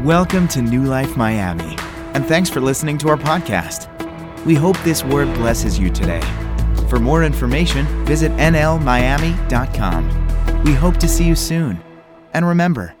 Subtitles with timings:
[0.00, 1.74] Welcome to New Life Miami,
[2.12, 3.88] and thanks for listening to our podcast.
[4.44, 6.20] We hope this word blesses you today.
[6.90, 10.04] For more information, visit nlmiami.com.
[10.64, 11.80] We hope to see you soon.
[12.34, 12.94] And remember,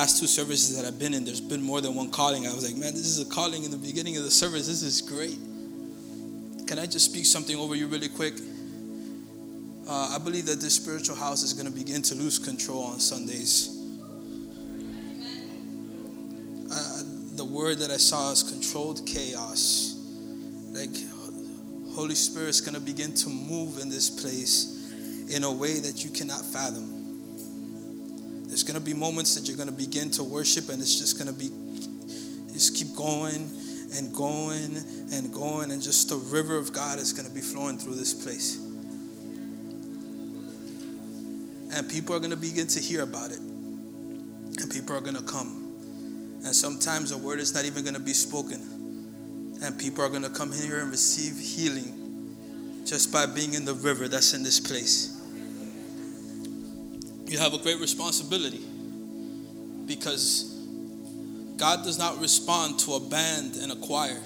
[0.00, 2.46] last two services that I've been in, there's been more than one calling.
[2.46, 4.66] I was like, man, this is a calling in the beginning of the service.
[4.66, 5.36] This is great.
[6.66, 8.32] Can I just speak something over you really quick?
[9.86, 12.98] Uh, I believe that this spiritual house is going to begin to lose control on
[12.98, 13.76] Sundays.
[16.72, 17.02] Uh,
[17.36, 20.00] the word that I saw is controlled chaos.
[20.72, 20.96] Like,
[21.94, 24.80] Holy Spirit is going to begin to move in this place
[25.28, 26.99] in a way that you cannot fathom.
[28.50, 31.16] There's going to be moments that you're going to begin to worship, and it's just
[31.16, 31.50] going to be,
[32.52, 33.48] just keep going
[33.94, 34.76] and going
[35.12, 38.12] and going, and just the river of God is going to be flowing through this
[38.12, 38.56] place.
[41.72, 45.22] And people are going to begin to hear about it, and people are going to
[45.22, 45.72] come.
[46.44, 50.24] And sometimes a word is not even going to be spoken, and people are going
[50.24, 52.34] to come here and receive healing
[52.84, 55.19] just by being in the river that's in this place
[57.30, 58.60] you have a great responsibility
[59.86, 60.52] because
[61.56, 64.18] God does not respond to a band and a choir.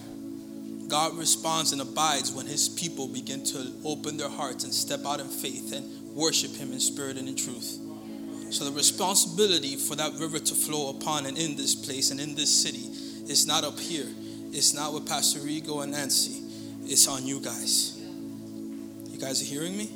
[0.89, 5.21] God responds and abides when his people begin to open their hearts and step out
[5.21, 7.79] in faith and worship him in spirit and in truth.
[8.49, 12.35] So the responsibility for that river to flow upon and in this place and in
[12.35, 12.87] this city
[13.31, 14.07] is not up here.
[14.51, 16.43] It's not with Pastor Rigo and Nancy.
[16.85, 17.99] It's on you guys.
[17.99, 19.91] You guys are hearing me?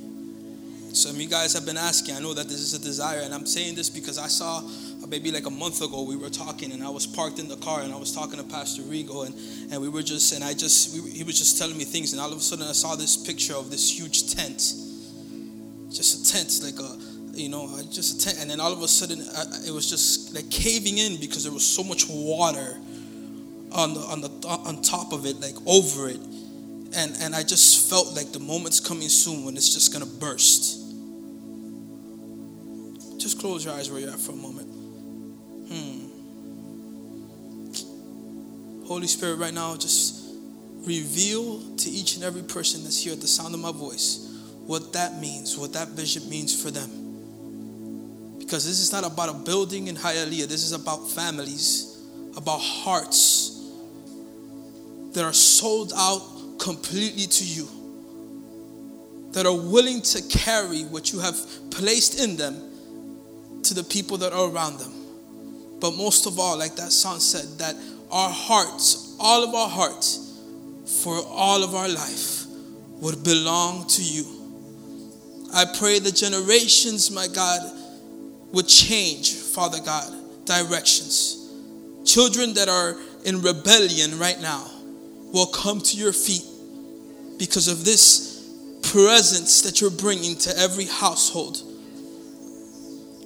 [0.98, 2.16] Some of you guys have been asking.
[2.16, 5.06] I know that this is a desire, and I'm saying this because I saw uh,
[5.06, 7.82] maybe like a month ago we were talking, and I was parked in the car,
[7.82, 11.00] and I was talking to Pastor Rigo, and and we were just, and I just,
[11.00, 13.16] we, he was just telling me things, and all of a sudden I saw this
[13.16, 14.58] picture of this huge tent,
[15.92, 16.98] just a tent, like a,
[17.38, 19.88] you know, uh, just a tent, and then all of a sudden I, it was
[19.88, 22.76] just like caving in because there was so much water
[23.70, 26.18] on the on the on top of it, like over it
[26.96, 30.77] and and I just felt like the moment's coming soon when it's just gonna burst.
[33.18, 34.68] Just close your eyes where you're at for a moment.
[35.68, 36.08] Hmm.
[38.86, 40.34] Holy Spirit, right now, just
[40.86, 44.24] reveal to each and every person that's here at the sound of my voice
[44.68, 48.36] what that means, what that vision means for them.
[48.38, 50.46] Because this is not about a building in Hialeah.
[50.46, 52.06] This is about families,
[52.36, 53.66] about hearts
[55.12, 57.66] that are sold out completely to you,
[59.32, 61.36] that are willing to carry what you have
[61.70, 62.67] placed in them
[63.64, 64.92] to the people that are around them.
[65.80, 67.76] But most of all, like that song said, that
[68.10, 70.24] our hearts, all of our hearts,
[71.02, 72.46] for all of our life,
[73.00, 74.24] would belong to you.
[75.54, 77.60] I pray the generations, my God,
[78.52, 80.12] would change, Father God,
[80.44, 81.52] directions.
[82.04, 84.66] Children that are in rebellion right now
[85.32, 86.44] will come to your feet
[87.38, 88.50] because of this
[88.82, 91.62] presence that you're bringing to every household.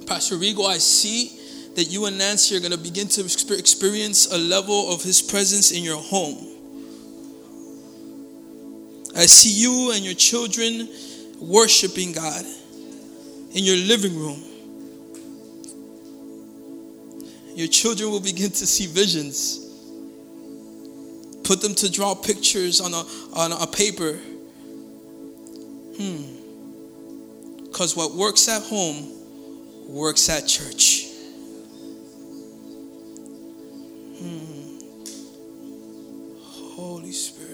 [0.07, 1.39] Pastor Rigo, I see
[1.75, 5.71] that you and Nancy are going to begin to experience a level of His presence
[5.73, 6.49] in your home.
[9.17, 10.89] I see you and your children
[11.39, 12.45] worshiping God
[13.55, 14.43] in your living room.
[17.55, 19.59] Your children will begin to see visions.
[21.45, 23.05] Put them to draw pictures on a,
[23.35, 24.15] on a paper.
[25.99, 26.39] Hmm.
[27.65, 29.22] Because what works at home
[29.87, 31.09] works at church.
[34.19, 34.79] Hmm.
[36.75, 37.52] Holy Spirit.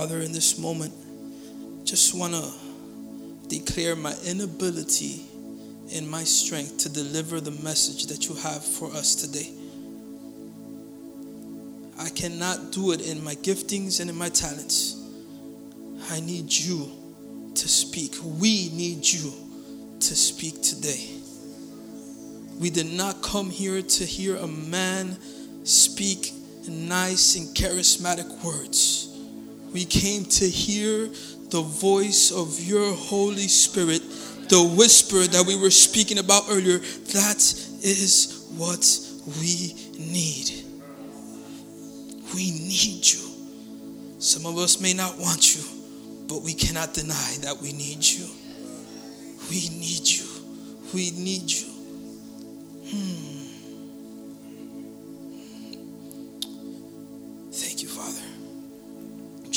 [0.00, 0.94] Father, in this moment,
[1.84, 2.50] just want to
[3.48, 5.26] declare my inability
[5.94, 9.50] and my strength to deliver the message that you have for us today.
[11.98, 14.96] I cannot do it in my giftings and in my talents.
[16.08, 16.90] I need you
[17.56, 18.14] to speak.
[18.24, 19.34] We need you
[20.00, 21.10] to speak today.
[22.58, 25.18] We did not come here to hear a man
[25.64, 26.32] speak
[26.66, 29.09] nice and charismatic words.
[29.72, 31.08] We came to hear
[31.50, 34.02] the voice of your Holy Spirit,
[34.48, 36.78] the whisper that we were speaking about earlier.
[36.78, 37.38] That
[37.82, 38.84] is what
[39.40, 40.50] we need.
[42.34, 43.20] We need you.
[44.18, 45.62] Some of us may not want you,
[46.28, 48.26] but we cannot deny that we need you.
[49.48, 50.26] We need you.
[50.94, 51.66] We need you.
[52.86, 53.29] Hmm.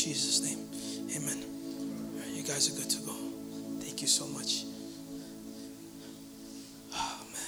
[0.03, 0.59] Jesus' name,
[1.15, 1.45] amen.
[2.19, 3.13] Right, you guys are good to go.
[3.79, 4.65] Thank you so much.
[6.93, 7.39] Oh, man.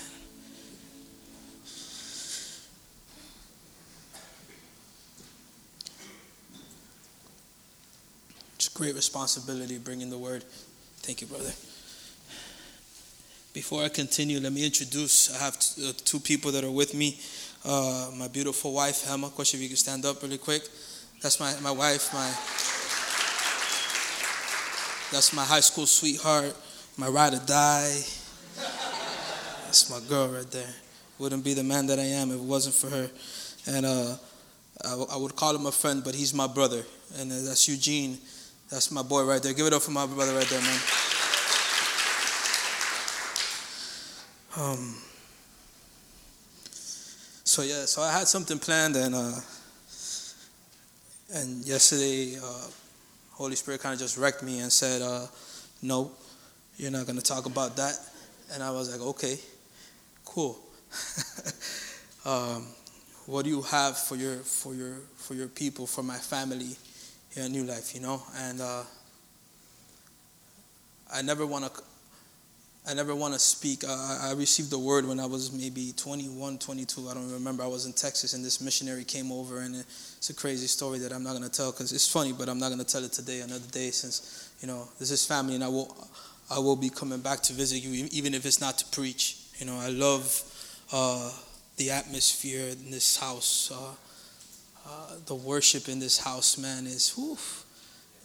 [8.55, 10.45] It's great responsibility bringing the word.
[10.99, 11.51] Thank you, brother.
[13.51, 15.29] Before I continue, let me introduce.
[15.35, 17.19] I have uh, two people that are with me.
[17.65, 19.27] Uh, my beautiful wife, Emma.
[19.27, 20.63] Question if you can stand up really quick.
[21.21, 22.29] That's my, my wife, my
[25.11, 26.55] that's my high school sweetheart,
[26.97, 28.01] my ride or die.
[29.65, 30.73] That's my girl right there.
[31.19, 33.09] Wouldn't be the man that I am if it wasn't for her.
[33.67, 34.15] And uh,
[34.83, 36.83] I, w- I would call him a friend, but he's my brother.
[37.17, 38.17] And uh, that's Eugene.
[38.69, 39.53] That's my boy right there.
[39.53, 40.79] Give it up for my brother right there, man.
[44.57, 44.95] Um,
[47.43, 49.31] so yeah, so I had something planned, and uh,
[51.33, 52.67] and yesterday, uh,
[53.31, 55.27] Holy Spirit kind of just wrecked me and said, uh,
[55.81, 56.11] "No,
[56.77, 57.99] you're not going to talk about that."
[58.53, 59.39] And I was like, "Okay,
[60.23, 60.59] cool.
[62.25, 62.67] um,
[63.25, 66.77] what do you have for your for your for your people, for my family
[67.33, 67.95] here in New Life?
[67.95, 68.83] You know?" And uh,
[71.11, 71.81] I never want to.
[72.87, 73.83] I never want to speak.
[73.83, 77.09] Uh, I received the word when I was maybe 21, 22.
[77.09, 77.63] I don't remember.
[77.63, 81.11] I was in Texas and this missionary came over, and it's a crazy story that
[81.11, 83.11] I'm not going to tell because it's funny, but I'm not going to tell it
[83.11, 83.41] today.
[83.41, 85.97] Another day, since you know this is family, and I will,
[86.51, 89.37] I will be coming back to visit you, even if it's not to preach.
[89.57, 90.43] You know, I love
[90.93, 91.31] uh,
[91.77, 93.71] the atmosphere in this house.
[93.73, 93.95] Uh,
[94.87, 97.35] uh, the worship in this house, man, is whew,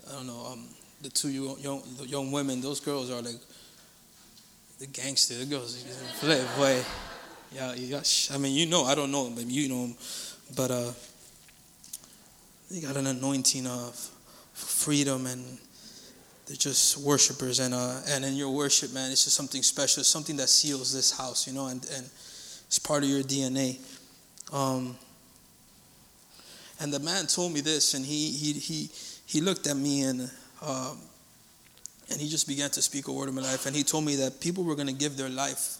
[0.06, 0.48] I don't know.
[0.52, 0.66] Um,
[1.00, 3.40] the two young, young, young women, those girls are like
[4.80, 5.34] the gangster.
[5.34, 5.84] The girls
[6.20, 6.82] play, boy.
[7.52, 8.00] Yeah, yeah.
[8.32, 9.94] I mean, you know, I don't know, but you know, him.
[10.56, 10.92] but uh,
[12.70, 13.94] they got an anointing of
[14.54, 15.58] freedom, and
[16.46, 17.60] they're just worshipers.
[17.60, 20.02] And uh, and in your worship, man, it's just something special.
[20.02, 22.04] Something that seals this house, you know, and and
[22.66, 23.78] it's part of your DNA.
[24.50, 24.96] Um,
[26.80, 28.90] and the man told me this, and he he he
[29.26, 30.30] he looked at me and.
[30.62, 30.98] Um,
[32.10, 33.66] and he just began to speak a word in my life.
[33.66, 35.76] And he told me that people were going to give their life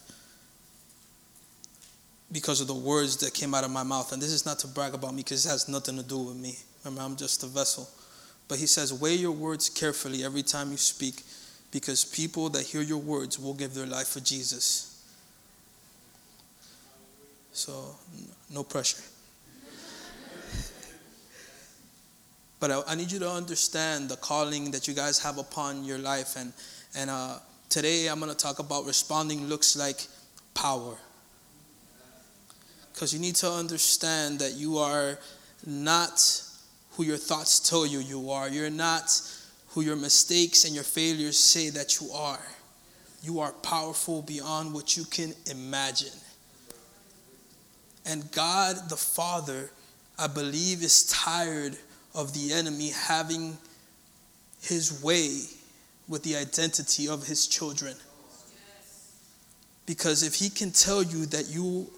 [2.33, 4.13] because of the words that came out of my mouth.
[4.13, 6.37] And this is not to brag about me because it has nothing to do with
[6.37, 6.57] me.
[6.85, 7.89] Remember, I'm just a vessel.
[8.47, 11.23] But he says, weigh your words carefully every time you speak
[11.73, 15.05] because people that hear your words will give their life for Jesus.
[17.53, 17.97] So,
[18.53, 19.03] no pressure.
[22.61, 25.99] But I, I, need you to understand the calling that you guys have upon your
[25.99, 26.37] life.
[26.37, 26.53] And,
[26.95, 27.39] and uh,
[27.71, 30.07] today I'm going to talk about responding looks like
[30.53, 30.97] power.
[32.93, 35.19] Because you need to understand that you are
[35.67, 36.43] not
[36.93, 38.51] who your thoughts tell you you are.
[38.51, 39.11] You're not
[39.69, 42.47] who your mistakes and your failures say that you are.
[43.23, 46.19] You are powerful beyond what you can imagine.
[48.05, 49.71] And God the Father,
[50.19, 51.79] I believe, is tired
[52.15, 53.57] of the enemy having
[54.63, 55.43] his way
[56.09, 57.95] with the identity of his children.
[59.87, 61.89] Because if he can tell you that you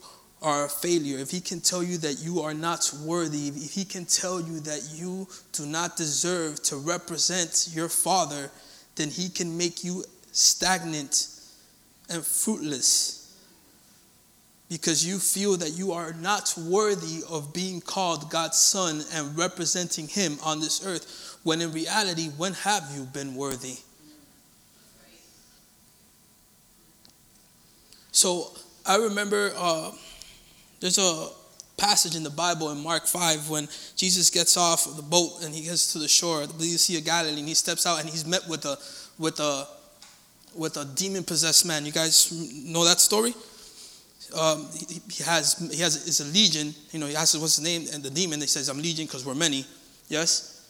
[0.41, 3.85] are a failure, if he can tell you that you are not worthy, if he
[3.85, 8.51] can tell you that you do not deserve to represent your father,
[8.97, 11.29] then he can make you stagnant
[12.11, 13.22] and fruitless
[14.69, 20.09] because you feel that you are not worthy of being called God's son and representing
[20.09, 23.77] him on this earth, when in reality, when have you been worthy?
[28.13, 28.53] So
[28.87, 29.91] I remember uh,
[30.81, 31.29] there's a
[31.77, 35.55] passage in the Bible in Mark 5 when Jesus gets off of the boat and
[35.55, 38.25] he gets to the shore, the Sea of Galilee, and he steps out and he's
[38.27, 38.79] met with a
[39.19, 39.67] with a
[40.55, 41.87] with a demon possessed man.
[41.87, 42.31] You guys
[42.65, 43.35] know that story?
[44.35, 46.75] Um, he, he, has he has is a legion.
[46.91, 49.25] You know, he asks what's his name, and the demon he says, "I'm legion because
[49.25, 49.65] we're many."
[50.09, 50.69] Yes,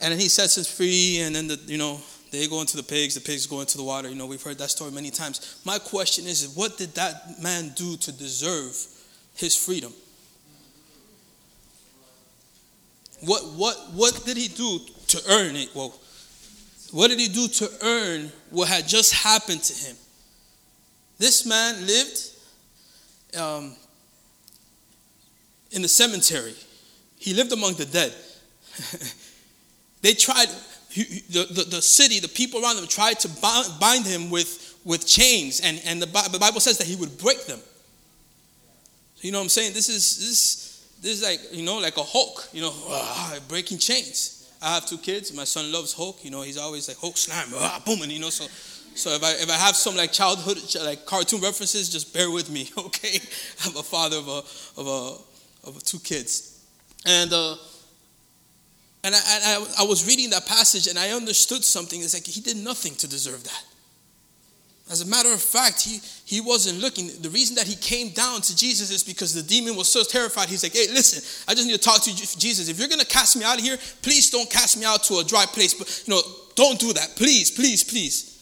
[0.00, 2.82] and then he sets us free, and then the you know they go into the
[2.82, 4.08] pigs, the pigs go into the water.
[4.08, 5.60] You know, we've heard that story many times.
[5.64, 8.76] My question is, what did that man do to deserve
[9.36, 9.92] his freedom?
[13.20, 15.70] What what what did he do to earn it?
[15.74, 15.94] Well,
[16.90, 19.96] what did he do to earn what had just happened to him?
[21.18, 22.33] This man lived
[23.36, 23.76] um,
[25.70, 26.54] in the cemetery.
[27.16, 28.12] He lived among the dead.
[30.02, 30.48] they tried,
[30.90, 34.78] he, the, the, the city, the people around him tried to bind, bind him with,
[34.84, 37.60] with chains, and, and the, the Bible says that he would break them.
[39.24, 39.72] You know what I'm saying?
[39.72, 42.46] This is this this is like you know like a Hulk.
[42.52, 44.52] You know, ah, breaking chains.
[44.60, 45.32] I have two kids.
[45.32, 46.22] My son loves Hulk.
[46.22, 48.44] You know, he's always like Hulk slam, ah, boom, and you know so.
[48.94, 52.50] So if I if I have some like childhood like cartoon references, just bear with
[52.50, 53.18] me, okay?
[53.64, 54.42] I'm a father of a
[54.80, 56.64] of a of two kids,
[57.04, 57.56] and uh,
[59.02, 62.00] and I, I I was reading that passage and I understood something.
[62.00, 63.64] It's like he did nothing to deserve that.
[64.90, 67.08] As a matter of fact, he, he wasn't looking.
[67.22, 70.50] The reason that he came down to Jesus is because the demon was so terrified.
[70.50, 72.68] He's like, hey, listen, I just need to talk to Jesus.
[72.68, 75.20] If you're going to cast me out of here, please don't cast me out to
[75.20, 75.72] a dry place.
[75.72, 76.20] But, you know,
[76.54, 77.16] don't do that.
[77.16, 78.33] Please, please, please.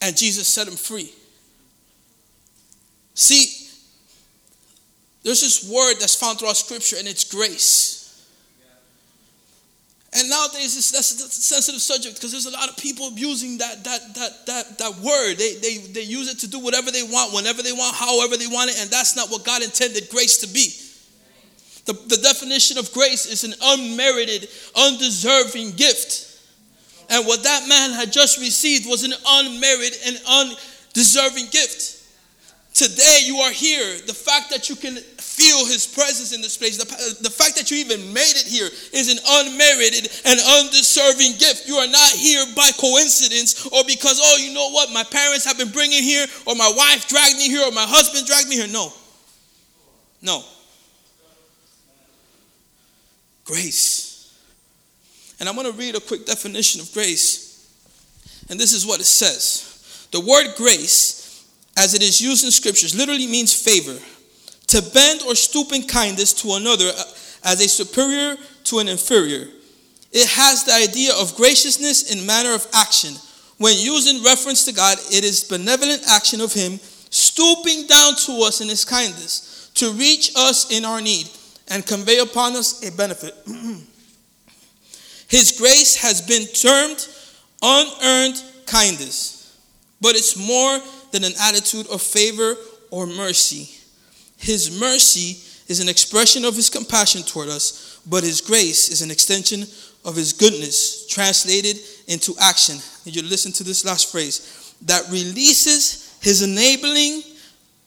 [0.00, 1.12] And Jesus set him free.
[3.14, 3.68] See,
[5.22, 7.96] there's this word that's found throughout Scripture, and it's grace.
[10.12, 13.84] And nowadays, it's, that's a sensitive subject because there's a lot of people abusing that,
[13.84, 15.34] that, that, that, that word.
[15.36, 18.46] They, they, they use it to do whatever they want, whenever they want, however they
[18.46, 20.72] want it, and that's not what God intended grace to be.
[21.86, 26.35] The, the definition of grace is an unmerited, undeserving gift.
[27.08, 31.96] And what that man had just received was an unmerited and undeserving gift.
[32.74, 33.98] Today, you are here.
[34.06, 37.70] The fact that you can feel his presence in this place, the, the fact that
[37.70, 41.66] you even made it here is an unmerited and undeserving gift.
[41.66, 45.56] You are not here by coincidence or because, oh, you know what, my parents have
[45.56, 48.68] been bringing here, or my wife dragged me here, or my husband dragged me here.
[48.68, 48.92] No.
[50.20, 50.44] No.
[53.44, 54.05] Grace.
[55.38, 57.46] And I'm going to read a quick definition of grace.
[58.48, 61.26] And this is what it says The word grace
[61.76, 63.98] as it is used in scriptures, literally means favor.
[64.68, 67.02] To bend or stoop in kindness to another uh,
[67.44, 69.48] as a superior to an inferior.
[70.10, 73.14] It has the idea of graciousness in manner of action.
[73.58, 78.42] When used in reference to God, it is benevolent action of Him stooping down to
[78.42, 81.28] us in His kindness to reach us in our need
[81.68, 83.34] and convey upon us a benefit.
[85.28, 87.08] His grace has been termed
[87.62, 89.58] unearned kindness,
[90.00, 90.80] but it's more
[91.12, 92.56] than an attitude of favor
[92.90, 93.70] or mercy.
[94.36, 99.10] His mercy is an expression of his compassion toward us, but his grace is an
[99.10, 99.62] extension
[100.04, 102.76] of his goodness, translated into action.
[103.04, 107.22] And you listen to this last phrase that releases his enabling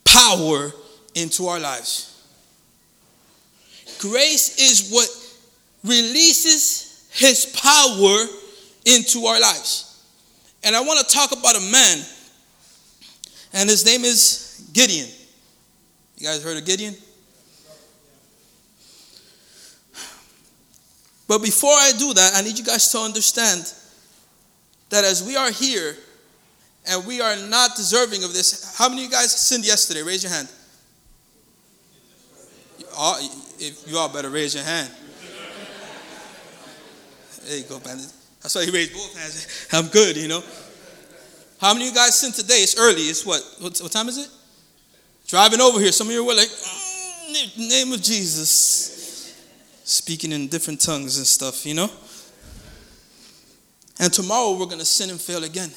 [0.04, 0.72] power
[1.16, 2.08] into our lives.
[4.00, 5.10] Grace is what
[5.84, 6.89] releases
[7.20, 8.26] his power
[8.86, 10.04] into our lives.
[10.64, 12.06] And I want to talk about a man
[13.54, 15.08] and his name is Gideon.
[16.18, 16.96] You guys heard of Gideon?
[21.28, 23.72] But before I do that, I need you guys to understand
[24.90, 25.96] that as we are here
[26.88, 30.02] and we are not deserving of this, how many of you guys sinned yesterday?
[30.02, 30.48] Raise your hand.
[33.60, 34.90] if you all better raise your hand.
[37.50, 37.98] There you go, man.
[38.42, 39.68] That's why he raised both hands.
[39.74, 40.44] I'm good, you know.
[41.60, 42.58] How many of you guys sin today?
[42.62, 43.02] It's early.
[43.02, 43.42] It's what?
[43.58, 44.30] What, what time is it?
[45.28, 45.92] Driving over here.
[45.92, 49.36] Some of you were like, mm, name of Jesus.
[49.84, 51.90] Speaking in different tongues and stuff, you know?
[54.00, 55.72] And tomorrow we're going to sin and fail again.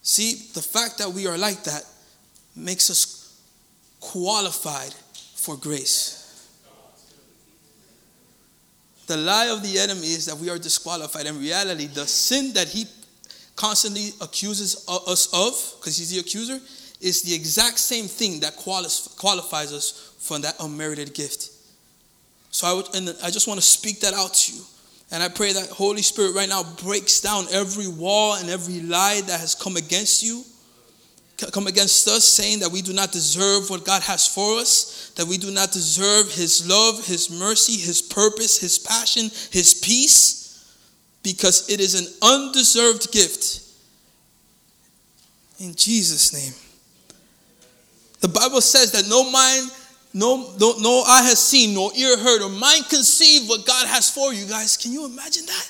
[0.00, 1.82] See, the fact that we are like that
[2.54, 3.42] makes us
[3.98, 4.94] qualified
[5.34, 6.25] for grace.
[9.06, 11.26] The lie of the enemy is that we are disqualified.
[11.26, 12.86] In reality, the sin that he
[13.54, 16.60] constantly accuses us of, because he's the accuser,
[17.00, 21.50] is the exact same thing that qualifies us for that unmerited gift.
[22.50, 24.62] So I, would, and I just want to speak that out to you.
[25.12, 29.20] And I pray that Holy Spirit right now breaks down every wall and every lie
[29.26, 30.42] that has come against you,
[31.52, 35.26] come against us, saying that we do not deserve what God has for us, that
[35.26, 40.46] we do not deserve His love, His mercy, His purpose, His passion, His peace
[41.26, 43.60] because it is an undeserved gift.
[45.58, 46.52] In Jesus' name.
[48.20, 49.72] The Bible says that no mind,
[50.14, 54.08] no, no, no eye has seen, nor ear heard, or mind conceived what God has
[54.08, 54.46] for you.
[54.46, 55.68] Guys, can you imagine that?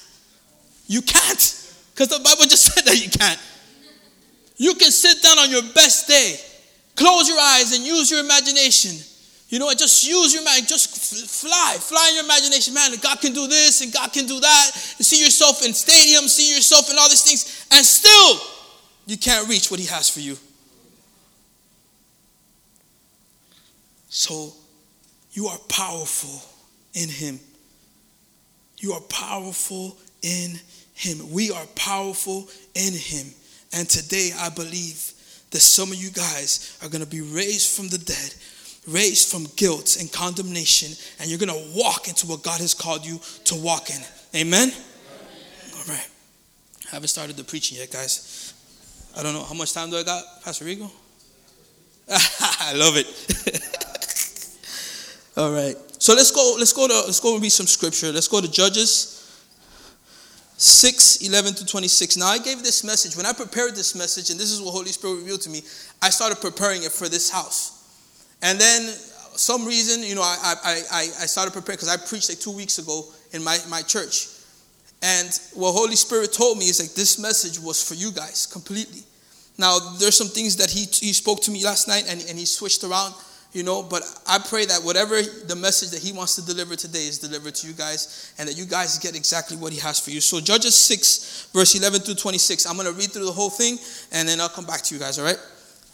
[0.88, 1.72] You can't.
[1.94, 3.40] Because the Bible just said that you can't.
[4.56, 6.36] You can sit down on your best day,
[6.94, 8.96] close your eyes, and use your imagination.
[9.48, 10.88] You know, just use your mind, just
[11.40, 12.92] fly, fly in your imagination, man.
[13.00, 14.70] God can do this and God can do that.
[14.98, 18.40] You see yourself in stadiums, see yourself in all these things, and still
[19.06, 20.36] you can't reach what He has for you.
[24.08, 24.52] So
[25.32, 26.42] you are powerful
[26.94, 27.38] in Him.
[28.78, 30.58] You are powerful in
[30.94, 31.30] Him.
[31.30, 33.26] We are powerful in Him.
[33.76, 35.12] And today I believe
[35.50, 38.34] that some of you guys are going to be raised from the dead,
[38.88, 43.04] raised from guilt and condemnation, and you're going to walk into what God has called
[43.04, 44.00] you to walk in.
[44.34, 44.72] Amen?
[45.76, 46.08] All right.
[46.86, 48.54] I haven't started the preaching yet, guys.
[49.14, 49.44] I don't know.
[49.44, 50.90] How much time do I got, Pastor Rigo?
[52.08, 53.06] I love it.
[55.36, 55.76] All right.
[55.98, 58.10] So let's go, let's go to let's go read some scripture.
[58.10, 59.15] Let's go to Judges
[60.58, 62.16] 6, 11 to 26.
[62.16, 63.16] Now I gave this message.
[63.16, 65.62] When I prepared this message, and this is what Holy Spirit revealed to me,
[66.00, 67.72] I started preparing it for this house.
[68.42, 68.82] And then
[69.36, 72.52] some reason, you know, I I, I, I started preparing because I preached like two
[72.52, 74.28] weeks ago in my, my church.
[75.02, 79.02] And what Holy Spirit told me is like this message was for you guys completely.
[79.58, 82.46] Now there's some things that he he spoke to me last night and, and he
[82.46, 83.14] switched around
[83.56, 87.06] you know but i pray that whatever the message that he wants to deliver today
[87.08, 90.10] is delivered to you guys and that you guys get exactly what he has for
[90.10, 90.20] you.
[90.20, 93.78] So judges 6 verse 11 through 26 i'm going to read through the whole thing
[94.12, 95.40] and then i'll come back to you guys all right?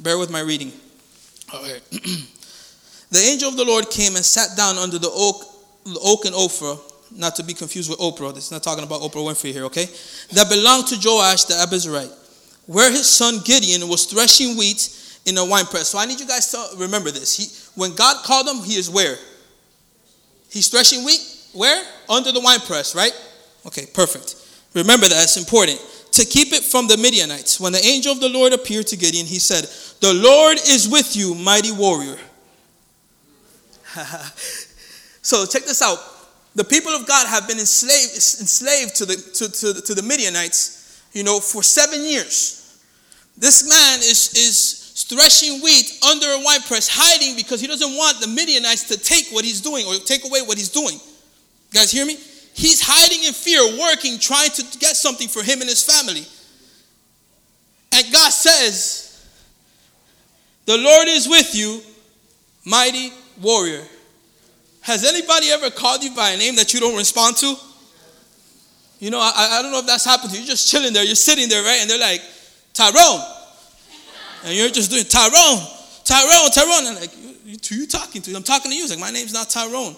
[0.01, 0.73] Bear with my reading.
[1.55, 1.83] All right.
[3.13, 5.45] The angel of the lord came and sat down under the oak
[6.03, 6.81] oak and ophrah
[7.15, 8.35] not to be confused with oprah.
[8.39, 9.85] Is not talking about oprah winfrey here okay?
[10.33, 12.11] That belonged to joash the abiezrite
[12.67, 14.89] where his son gideon was threshing wheat
[15.27, 15.89] in a wine press.
[15.89, 17.37] So I need you guys to remember this.
[17.37, 17.47] He,
[17.79, 19.17] when God called him, he is where?
[20.51, 21.21] He's threshing wheat.
[21.55, 21.85] Where?
[22.09, 23.13] Under the wine press, right?
[23.67, 24.37] Okay, perfect.
[24.75, 25.81] Remember that, it's important.
[26.13, 27.61] To keep it from the Midianites.
[27.61, 29.65] When the angel of the Lord appeared to Gideon, he said,
[30.01, 32.19] The Lord is with you, mighty warrior.
[35.23, 35.99] so check this out.
[36.55, 41.03] The people of God have been enslaved, enslaved to, the, to, to, to the Midianites,
[41.13, 42.83] you know, for seven years.
[43.37, 48.21] This man is, is threshing wheat under a wine press, hiding because he doesn't want
[48.21, 50.95] the Midianites to take what he's doing or take away what he's doing.
[50.95, 52.17] You guys hear me?
[52.55, 56.27] He's hiding in fear, working, trying to get something for him and his family.
[57.93, 59.27] And God says,
[60.67, 61.81] The Lord is with you,
[62.65, 63.85] mighty warrior.
[64.83, 67.55] Has anybody ever called you by a name that you don't respond to?
[68.99, 70.43] You know, I, I don't know if that's happened to you.
[70.43, 71.79] You're just chilling there, you're sitting there, right?
[71.81, 72.21] And they're like,
[72.75, 73.21] Tyrone.
[74.45, 75.63] And you're just doing Tyrone,
[76.05, 76.87] Tyrone, Tyrone.
[76.87, 78.35] And like, who you talking to?
[78.35, 78.89] I'm talking to you.
[78.89, 79.95] Like, my name's not Tyrone.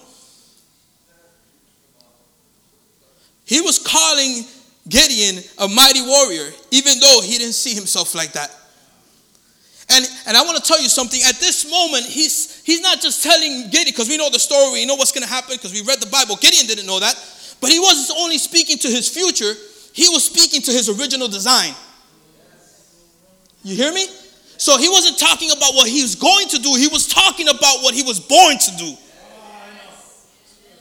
[3.46, 4.44] He was calling
[4.88, 8.50] Gideon a mighty warrior, even though he didn't see himself like that.
[9.90, 11.20] And, and I want to tell you something.
[11.26, 14.86] At this moment, he's, he's not just telling Gideon, because we know the story, we
[14.86, 16.36] know what's going to happen, because we read the Bible.
[16.36, 17.14] Gideon didn't know that.
[17.60, 19.52] But he wasn't only speaking to his future,
[19.92, 21.74] he was speaking to his original design.
[23.62, 24.06] You hear me?
[24.56, 27.82] So he wasn't talking about what he was going to do, he was talking about
[27.82, 28.96] what he was born to do.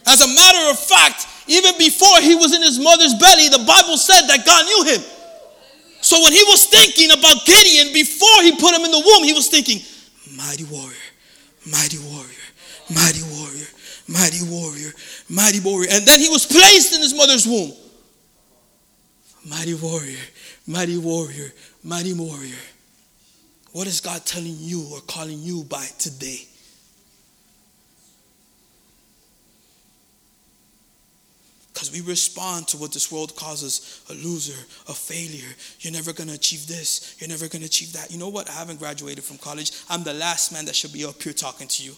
[0.06, 3.96] As a matter of fact, even before he was in his mother's belly, the Bible
[3.96, 5.02] said that God knew him.
[6.00, 9.32] So when he was thinking about Gideon before he put him in the womb, he
[9.32, 9.80] was thinking,
[10.36, 10.92] mighty warrior,
[11.70, 12.44] mighty warrior,
[12.94, 13.66] mighty warrior,
[14.08, 14.92] mighty warrior,
[15.30, 15.88] mighty warrior.
[15.90, 17.72] And then he was placed in his mother's womb.
[19.48, 20.20] Mighty warrior,
[20.66, 22.60] mighty warrior, mighty warrior.
[23.74, 26.46] What is God telling you or calling you by today?
[31.72, 34.54] Because we respond to what this world calls us a loser,
[34.88, 35.52] a failure.
[35.80, 37.16] You're never going to achieve this.
[37.18, 38.12] You're never going to achieve that.
[38.12, 38.48] You know what?
[38.48, 39.72] I haven't graduated from college.
[39.90, 41.96] I'm the last man that should be up here talking to you.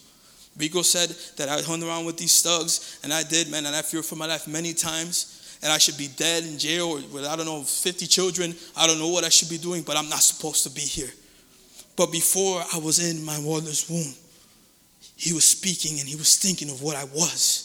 [0.56, 3.82] Rigo said that I hung around with these thugs, and I did, man, and I
[3.82, 5.58] feared for my life many times.
[5.62, 8.54] And I should be dead in jail with, I don't know, 50 children.
[8.74, 11.10] I don't know what I should be doing, but I'm not supposed to be here.
[11.96, 14.14] But before I was in my mother's womb,
[15.16, 17.62] he was speaking and he was thinking of what I was.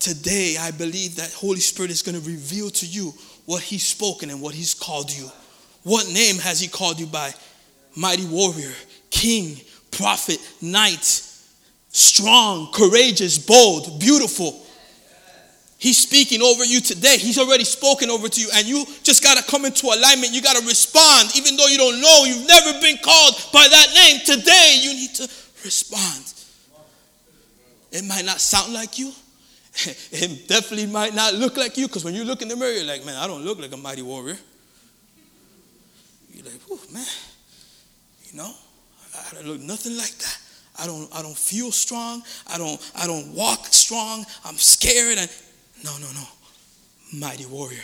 [0.00, 3.14] Today, I believe that Holy Spirit is going to reveal to you
[3.46, 5.30] what he's spoken and what he's called you.
[5.84, 7.32] What name has he called you by?
[7.94, 8.72] Mighty warrior,
[9.10, 9.60] king,
[9.92, 11.22] prophet, knight,
[11.90, 14.66] strong, courageous, bold, beautiful.
[15.82, 17.18] He's speaking over you today.
[17.18, 20.32] He's already spoken over to you, and you just got to come into alignment.
[20.32, 23.88] You got to respond, even though you don't know, you've never been called by that
[23.92, 24.20] name.
[24.24, 25.22] Today, you need to
[25.64, 26.22] respond.
[27.90, 29.10] It might not sound like you,
[30.12, 32.86] it definitely might not look like you, because when you look in the mirror, you're
[32.86, 34.38] like, man, I don't look like a mighty warrior.
[36.32, 37.04] You're like, oh, man,
[38.30, 38.54] you know,
[39.16, 40.38] I don't look nothing like that.
[40.78, 42.22] I don't I don't feel strong.
[42.46, 44.24] I don't I don't walk strong.
[44.44, 45.28] I'm scared and
[45.84, 46.26] no no no.
[47.18, 47.82] Mighty warrior.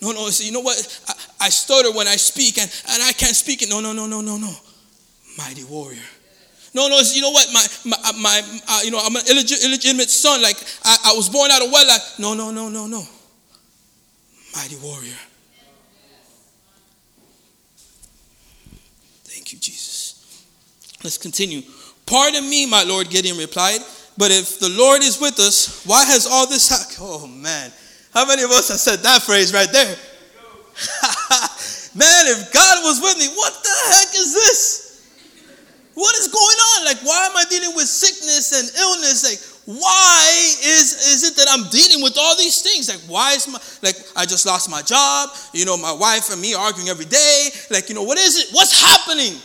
[0.00, 0.76] No, no, so you know what?
[1.08, 3.68] I, I stutter when I speak and, and I can't speak it.
[3.68, 4.50] No, no, no, no, no, no.
[5.36, 6.00] Mighty warrior.
[6.72, 7.46] No, no, you know what?
[7.52, 10.40] My, my, my uh, you know, I'm an illegit- illegitimate son.
[10.40, 12.00] Like, I, I was born out of wedlock.
[12.18, 13.02] No, no, no, no, no.
[14.56, 15.12] Mighty warrior.
[19.24, 20.44] Thank you, Jesus.
[21.04, 21.62] Let's continue.
[22.06, 23.80] Pardon me, my Lord, Gideon replied.
[24.16, 26.98] But if the Lord is with us, why has all this happened?
[27.00, 27.72] Oh, man.
[28.12, 29.86] How many of us have said that phrase right there?
[31.94, 34.90] man, if God was with me, what the heck is this?
[35.94, 36.84] What is going on?
[36.86, 39.24] Like, why am I dealing with sickness and illness?
[39.24, 39.38] Like,
[39.78, 40.26] why
[40.64, 42.88] is, is it that I'm dealing with all these things?
[42.88, 46.40] Like, why is my, like, I just lost my job, you know, my wife and
[46.40, 47.48] me arguing every day.
[47.70, 48.48] Like, you know, what is it?
[48.52, 49.38] What's happening?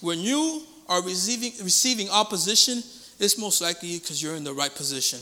[0.00, 2.82] When you are receiving, receiving opposition,
[3.20, 5.20] it's most likely because you're in the right position.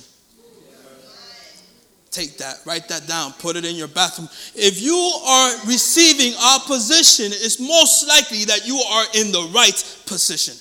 [2.11, 4.31] Take that, write that down, put it in your bathroom.
[4.55, 10.55] If you are receiving opposition, it's most likely that you are in the right position.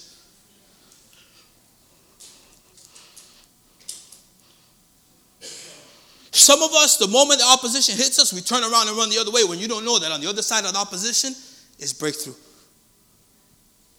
[6.32, 9.18] Some of us, the moment the opposition hits us, we turn around and run the
[9.18, 11.34] other way when you don't know that on the other side of the opposition
[11.80, 12.36] is breakthrough.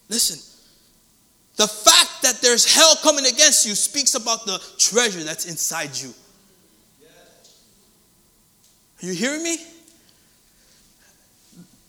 [0.08, 0.38] Listen,
[1.58, 6.14] the fact that there's hell coming against you speaks about the treasure that's inside you.
[9.02, 9.58] Are you hearing me?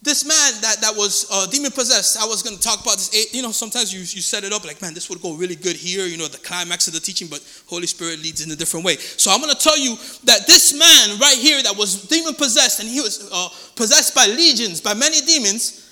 [0.01, 3.33] This man that, that was uh, demon possessed, I was going to talk about this.
[3.33, 5.75] You know, sometimes you, you set it up like, man, this would go really good
[5.75, 8.85] here, you know, the climax of the teaching, but Holy Spirit leads in a different
[8.85, 8.95] way.
[8.95, 12.79] So I'm going to tell you that this man right here that was demon possessed
[12.79, 15.85] and he was uh, possessed by legions, by many demons,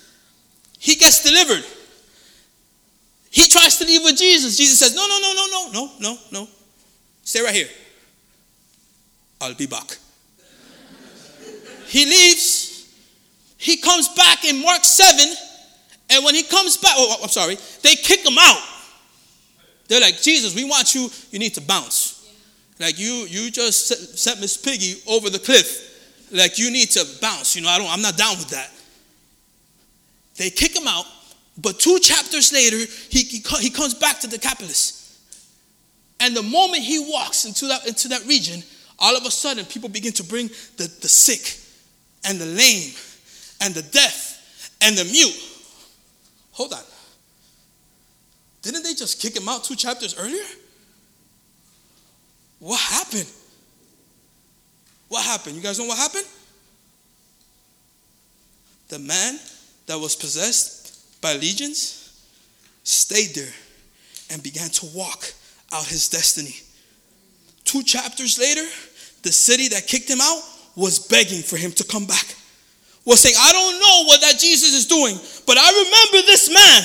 [0.78, 1.64] he gets delivered.
[3.30, 4.56] He tries to leave with Jesus.
[4.56, 6.48] Jesus says, No, no, no, no, no, no, no, no.
[7.22, 7.68] Stay right here.
[9.40, 9.98] I'll be back.
[11.86, 12.68] he leaves.
[13.56, 15.34] He comes back in Mark 7.
[16.10, 18.62] And when he comes back, oh, oh I'm sorry, they kick him out.
[19.88, 22.18] They're like, Jesus, we want you, you need to bounce.
[22.80, 26.28] Like you, you just sent Miss Piggy over the cliff.
[26.32, 27.56] Like you need to bounce.
[27.56, 28.70] You know, I don't, I'm not down with that.
[30.36, 31.04] They kick him out
[31.60, 34.94] but two chapters later, he, he, he comes back to Decapolis.
[36.20, 38.62] And the moment he walks into that, into that region,
[38.98, 41.58] all of a sudden people begin to bring the, the sick
[42.24, 42.92] and the lame
[43.60, 45.36] and the deaf and the mute.
[46.52, 46.82] Hold on.
[48.62, 50.44] Didn't they just kick him out two chapters earlier?
[52.60, 53.30] What happened?
[55.08, 55.56] What happened?
[55.56, 56.26] You guys know what happened?
[58.88, 59.38] The man
[59.86, 60.77] that was possessed
[61.20, 62.04] by legions
[62.84, 63.52] stayed there
[64.30, 65.32] and began to walk
[65.72, 66.54] out his destiny.
[67.64, 68.64] Two chapters later,
[69.22, 70.40] the city that kicked him out
[70.76, 72.34] was begging for him to come back.
[73.04, 76.82] Was saying, I don't know what that Jesus is doing, but I remember this man.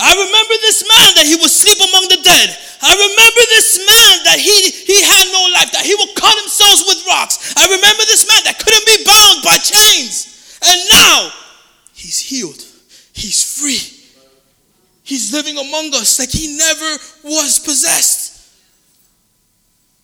[0.00, 2.48] I remember this man that he would sleep among the dead.
[2.80, 6.88] I remember this man that he, he had no life, that he would cut himself
[6.88, 7.52] with rocks.
[7.54, 10.58] I remember this man that couldn't be bound by chains.
[10.64, 11.30] And now
[11.92, 12.64] he's healed,
[13.20, 14.00] he's free.
[15.02, 16.90] He's living among us like he never
[17.24, 18.30] was possessed.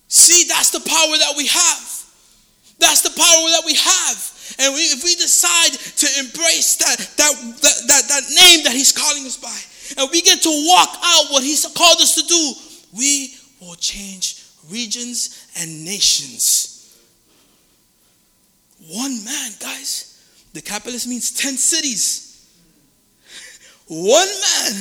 [0.07, 2.03] See, that's the power that we have.
[2.79, 4.55] That's the power that we have.
[4.59, 8.91] And we, if we decide to embrace that, that, that, that, that name that He's
[8.91, 12.53] calling us by, and we get to walk out what He's called us to do,
[12.97, 16.97] we will change regions and nations.
[18.89, 20.13] One man, guys.
[20.53, 22.26] Decapolis means 10 cities.
[23.87, 24.73] One man,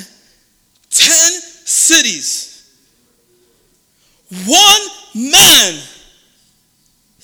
[0.91, 2.53] 10 cities.
[4.47, 4.83] One
[5.15, 5.81] man,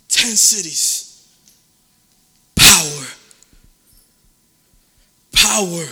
[0.08, 1.26] 10 cities.
[2.54, 3.06] Power.
[5.32, 5.84] Power.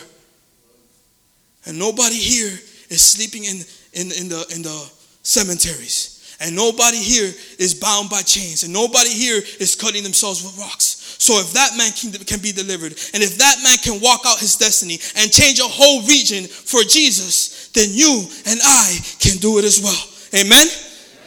[1.66, 3.56] And nobody here is sleeping in,
[3.92, 4.90] in, in, the, in the
[5.22, 6.36] cemeteries.
[6.40, 8.62] And nobody here is bound by chains.
[8.62, 10.99] And nobody here is cutting themselves with rocks.
[11.20, 14.38] So if that man can, can be delivered, and if that man can walk out
[14.38, 19.58] his destiny and change a whole region for Jesus, then you and I can do
[19.58, 20.00] it as well.
[20.32, 20.66] Amen?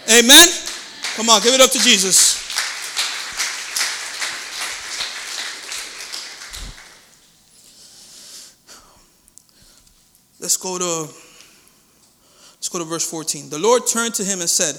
[0.10, 0.48] Amen?
[1.14, 2.42] Come on, give it up to Jesus.
[10.40, 11.14] Let's go to
[12.58, 13.52] let's go to verse 14.
[13.52, 14.76] The Lord turned to him and said,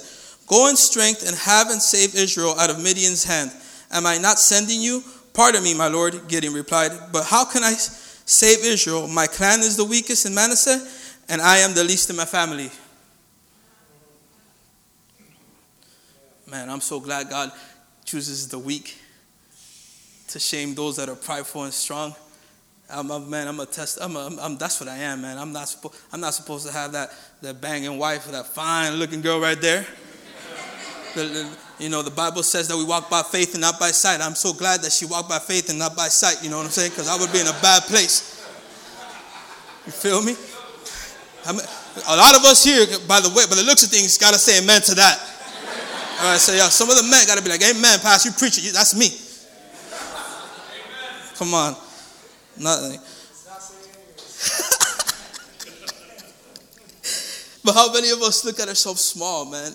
[0.48, 3.52] Go in strength and have and save Israel out of Midian's hand.
[3.94, 5.02] Am I not sending you?
[5.32, 7.74] Pardon me, my Lord, Gideon replied, but how can I
[8.26, 9.06] Save Israel.
[9.06, 10.86] My clan is the weakest in Manasseh,
[11.28, 12.70] and I am the least in my family.
[16.50, 17.52] Man, I'm so glad God
[18.04, 18.98] chooses the weak
[20.28, 22.14] to shame those that are prideful and strong.
[22.88, 23.98] I'm a, man, I'm a test.
[24.00, 25.38] I'm, a, I'm, that's what I am, man.
[25.38, 25.96] I'm not, supposed.
[26.12, 29.86] I'm not supposed to have that, that banging wife, that fine looking girl right there.
[31.14, 33.90] the, the, you know, the Bible says that we walk by faith and not by
[33.90, 34.20] sight.
[34.20, 36.42] I'm so glad that she walked by faith and not by sight.
[36.42, 36.90] You know what I'm saying?
[36.90, 38.46] Because I would be in a bad place.
[39.86, 40.36] You feel me?
[41.46, 41.62] I mean,
[42.08, 44.62] a lot of us here, by the way, by the looks of things, gotta say
[44.62, 45.18] amen to that.
[46.20, 48.56] All right, so yeah, some of the men gotta be like, amen, pastor, you preach
[48.58, 48.72] it.
[48.72, 49.10] That's me.
[51.36, 51.76] Come on.
[52.56, 53.00] Nothing.
[57.64, 59.72] but how many of us look at ourselves small, man,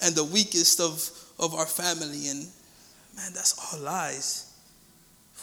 [0.00, 2.46] and the weakest of, of our family, and
[3.16, 4.52] man, that's all lies.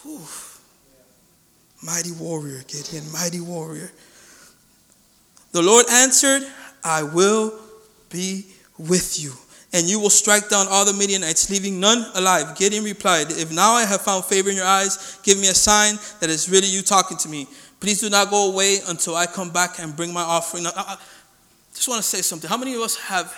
[0.01, 0.21] Whew.
[1.83, 3.91] Mighty warrior, Gideon, mighty warrior.
[5.51, 6.43] The Lord answered,
[6.83, 7.53] I will
[8.09, 8.45] be
[8.77, 9.33] with you
[9.75, 12.57] and you will strike down all the Midianites, leaving none alive.
[12.57, 15.95] Gideon replied, If now I have found favor in your eyes, give me a sign
[16.21, 17.45] that it's really you talking to me.
[17.81, 20.65] Please do not go away until I come back and bring my offering.
[20.65, 20.97] I
[21.73, 22.49] just want to say something.
[22.49, 23.35] How many of us have,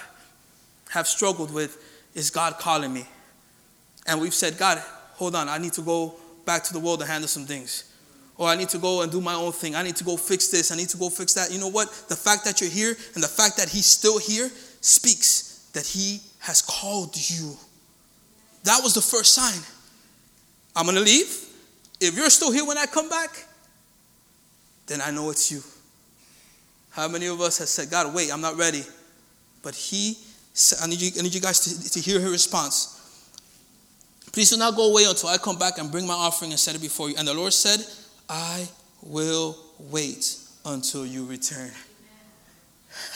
[0.98, 1.78] have struggled with,
[2.14, 3.06] is God calling me?
[4.06, 4.80] And we've said, God,
[5.14, 7.94] hold on, I need to go back to the world to handle some things.
[8.38, 9.76] Or I need to go and do my own thing.
[9.76, 10.72] I need to go fix this.
[10.72, 11.52] I need to go fix that.
[11.52, 11.92] You know what?
[12.08, 14.50] The fact that you're here and the fact that he's still here
[14.82, 17.56] speaks that He has called you.
[18.64, 19.62] That was the first sign.
[20.76, 21.46] I'm going to leave.
[22.00, 23.46] If you're still here when I come back,
[24.88, 25.62] then I know it's you.
[26.90, 28.84] How many of us have said, God, wait, I'm not ready?
[29.62, 30.18] But He
[30.82, 32.94] I need you, I need you guys to, to hear her response.
[34.32, 36.76] Please do not go away until I come back and bring my offering and set
[36.76, 37.16] it before you.
[37.18, 37.80] And the Lord said,
[38.30, 38.68] I
[39.02, 41.72] will wait until you return.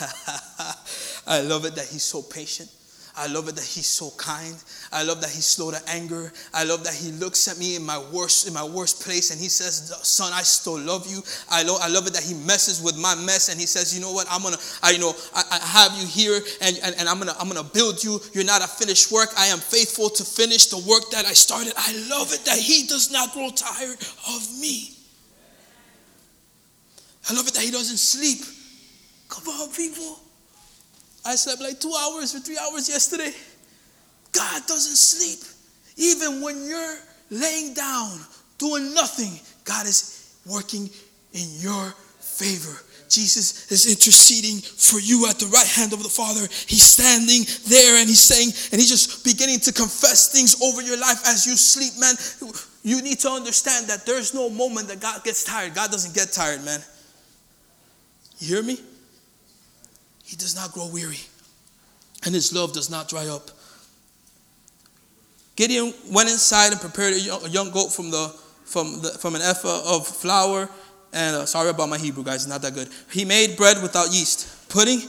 [1.26, 2.70] I love it that he's so patient.
[3.14, 4.56] I love it that he's so kind.
[4.90, 6.32] I love that he's slow to anger.
[6.54, 9.38] I love that he looks at me in my worst in my worst place and
[9.38, 12.80] he says, "Son, I still love you." I love I love it that he messes
[12.80, 14.26] with my mess and he says, "You know what?
[14.30, 17.34] I'm gonna I you know I, I have you here and, and and I'm gonna
[17.38, 18.18] I'm gonna build you.
[18.32, 19.28] You're not a finished work.
[19.36, 22.86] I am faithful to finish the work that I started." I love it that he
[22.86, 24.96] does not grow tired of me.
[27.28, 28.40] I love it that he doesn't sleep.
[29.28, 30.18] Come on, people.
[31.24, 33.32] I slept like two hours or three hours yesterday.
[34.32, 35.38] God doesn't sleep.
[35.96, 36.98] Even when you're
[37.30, 38.18] laying down,
[38.58, 40.90] doing nothing, God is working
[41.32, 42.76] in your favor.
[43.08, 46.40] Jesus is interceding for you at the right hand of the Father.
[46.66, 50.98] He's standing there and he's saying, and he's just beginning to confess things over your
[50.98, 52.16] life as you sleep, man.
[52.82, 55.74] You need to understand that there's no moment that God gets tired.
[55.74, 56.80] God doesn't get tired, man.
[58.38, 58.80] You hear me?
[60.32, 61.20] He does not grow weary,
[62.24, 63.50] and his love does not dry up.
[65.56, 69.82] Gideon went inside and prepared a young, goat from, the, from, the, from an ephah
[69.84, 70.70] of flour.
[71.12, 72.88] And uh, sorry about my Hebrew, guys, it's not that good.
[73.10, 75.00] He made bread without yeast, putting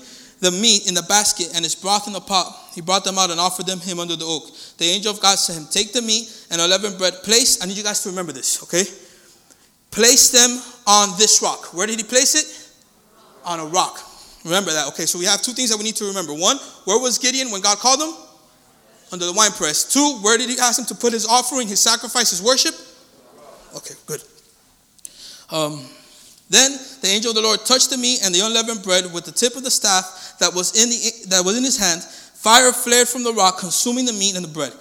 [0.41, 2.71] the meat in the basket and his broth in the pot.
[2.75, 4.51] He brought them out and offered them him under the oak.
[4.77, 7.77] The angel of God said him, Take the meat and unleavened bread, place, I need
[7.77, 8.83] you guys to remember this, okay?
[9.89, 11.73] Place them on this rock.
[11.73, 13.45] Where did he place it?
[13.45, 14.09] On a rock.
[14.43, 14.87] Remember that.
[14.89, 16.33] Okay, so we have two things that we need to remember.
[16.33, 18.13] One, where was Gideon when God called him?
[19.11, 19.91] Under the winepress.
[19.91, 22.73] Two, where did he ask him to put his offering, his sacrifice, his worship?
[23.75, 24.21] Okay, good.
[25.49, 25.85] Um,
[26.49, 29.31] then the angel of the Lord touched the meat and the unleavened bread with the
[29.31, 32.01] tip of the staff that was in, the, that was in his hand.
[32.03, 34.73] Fire flared from the rock, consuming the meat and the bread.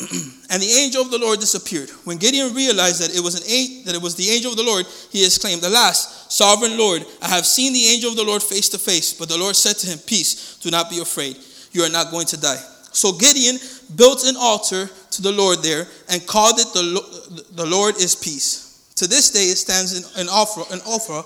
[0.50, 1.90] and the angel of the Lord disappeared.
[2.04, 4.86] When Gideon realized that it was an that it was the angel of the Lord,
[5.10, 8.78] he exclaimed, "Alas, sovereign Lord, I have seen the angel of the Lord face to
[8.78, 11.36] face." But the Lord said to him, "Peace, do not be afraid.
[11.72, 13.58] You are not going to die." So Gideon
[13.96, 18.92] built an altar to the Lord there and called it the, the Lord is peace.
[18.96, 21.24] To this day, it stands in, in Ophrah, in Ophrah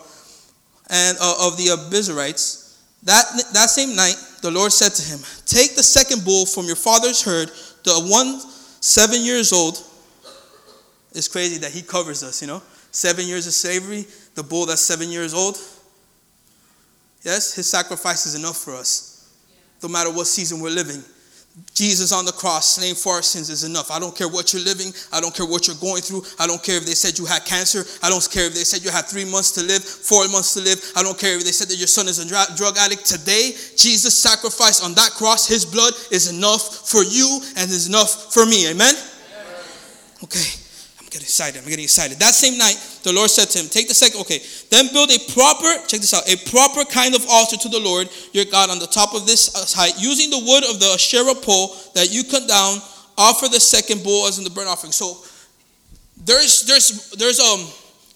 [0.91, 2.77] and uh, of the Abiezrites.
[3.05, 6.77] That, that same night, the Lord said to him, Take the second bull from your
[6.77, 7.51] father's herd,
[7.85, 8.41] the one
[8.83, 9.79] seven years old.
[11.15, 12.61] It's crazy that he covers us, you know.
[12.91, 15.57] Seven years of slavery, the bull that's seven years old.
[17.23, 19.33] Yes, his sacrifice is enough for us,
[19.83, 21.03] no matter what season we're living.
[21.75, 23.91] Jesus on the cross, slain for our sins, is enough.
[23.91, 24.93] I don't care what you're living.
[25.13, 26.23] I don't care what you're going through.
[26.39, 27.85] I don't care if they said you had cancer.
[28.03, 30.61] I don't care if they said you had three months to live, four months to
[30.61, 30.81] live.
[30.97, 33.05] I don't care if they said that your son is a drug addict.
[33.05, 38.33] Today, Jesus' sacrifice on that cross, his blood is enough for you and is enough
[38.33, 38.69] for me.
[38.71, 38.95] Amen?
[40.25, 40.62] Okay,
[41.13, 41.61] getting excited.
[41.61, 42.19] I'm getting excited.
[42.19, 45.21] That same night, the Lord said to him, Take the second, okay, then build a
[45.33, 48.79] proper, check this out, a proper kind of altar to the Lord your God on
[48.79, 52.25] the top of this uh, height, using the wood of the Asherah pole that you
[52.25, 52.81] cut down,
[53.19, 54.93] offer the second bull as in the burnt offering.
[54.93, 55.21] So
[56.17, 57.61] there's there's there's um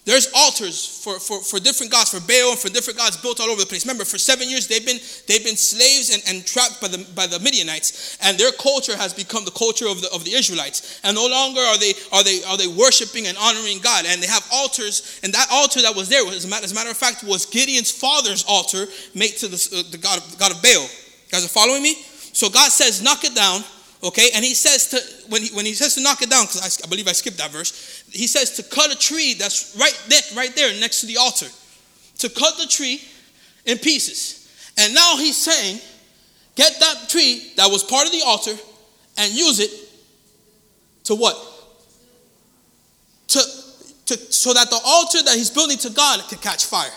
[0.07, 3.51] there's altars for, for, for different gods, for Baal and for different gods built all
[3.51, 3.85] over the place.
[3.85, 7.27] Remember, for seven years they've been they've been slaves and, and trapped by the by
[7.27, 11.01] the Midianites, and their culture has become the culture of the of the Israelites.
[11.03, 14.07] And no longer are they are they are they worshiping and honoring God.
[14.07, 16.75] And they have altars, and that altar that was there, as a matter, as a
[16.77, 20.39] matter of fact, was Gideon's father's altar made to the, uh, the God of the
[20.39, 20.87] God of Baal.
[20.87, 21.99] You guys are following me?
[22.33, 23.65] So God says, knock it down.
[24.07, 26.63] Okay, and he says to when he, when he says to knock it down, because
[26.63, 28.05] I, I believe I skipped that verse.
[28.13, 31.47] He says to cut a tree that's right there, right there next to the altar,
[32.19, 33.03] to cut the tree
[33.65, 34.73] in pieces.
[34.79, 35.81] And now he's saying,
[36.55, 38.53] get that tree that was part of the altar
[39.19, 39.71] and use it
[41.05, 41.37] to what?
[43.29, 43.41] To,
[44.07, 46.95] to so that the altar that he's building to God can catch fire.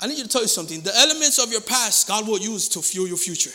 [0.00, 0.80] I need you to tell you something.
[0.80, 3.50] The elements of your past, God will use to fuel your future.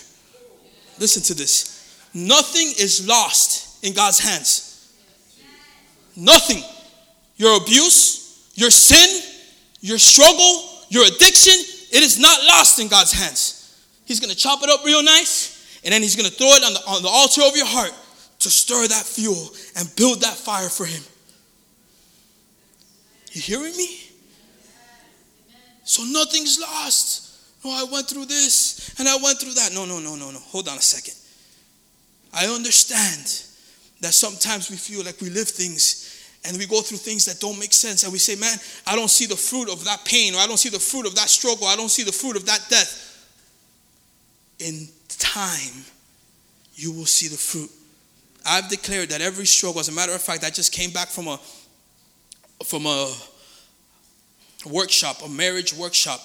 [0.99, 1.74] Listen to this.
[2.15, 4.95] Nothing is lost in God's hands.
[6.15, 6.63] Nothing.
[7.35, 9.21] Your abuse, your sin,
[9.81, 11.53] your struggle, your addiction,
[11.91, 13.85] it is not lost in God's hands.
[14.05, 16.63] He's going to chop it up real nice, and then he's going to throw it
[16.63, 17.91] on the, on the altar of your heart
[18.39, 21.03] to stir that fuel and build that fire for him.
[23.31, 24.03] You hearing me?
[25.83, 27.65] So nothing's lost.
[27.65, 29.73] No, I went through this and I went through that.
[29.73, 30.39] No, no, no, no, no.
[30.39, 31.15] Hold on a second.
[32.35, 33.43] I understand
[34.01, 36.11] that sometimes we feel like we live things
[36.43, 39.09] and we go through things that don't make sense and we say, man, I don't
[39.09, 41.65] see the fruit of that pain or I don't see the fruit of that struggle.
[41.65, 43.11] I don't see the fruit of that death.
[44.59, 45.85] In time,
[46.75, 47.71] you will see the fruit.
[48.45, 51.27] I've declared that every struggle, as a matter of fact, I just came back from
[51.27, 51.39] a
[52.65, 53.13] from a
[54.65, 56.21] workshop, a marriage workshop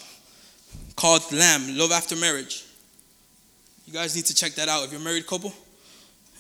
[0.96, 2.64] called Lamb, Love After Marriage.
[3.86, 5.52] You guys need to check that out if you're married couple.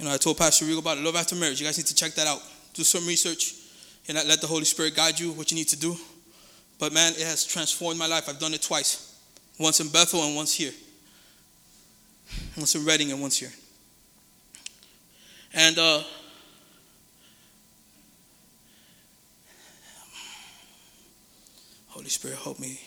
[0.00, 1.60] You know, I told Pastor Rigo about it, Love After Marriage.
[1.60, 2.40] You guys need to check that out.
[2.72, 3.52] Do some research
[4.08, 5.94] and let the Holy Spirit guide you what you need to do.
[6.78, 8.26] But man, it has transformed my life.
[8.26, 9.20] I've done it twice.
[9.58, 10.72] Once in Bethel and once here.
[12.56, 13.52] Once in Reading and once here.
[15.52, 16.02] And uh
[21.88, 22.80] Holy Spirit, help me.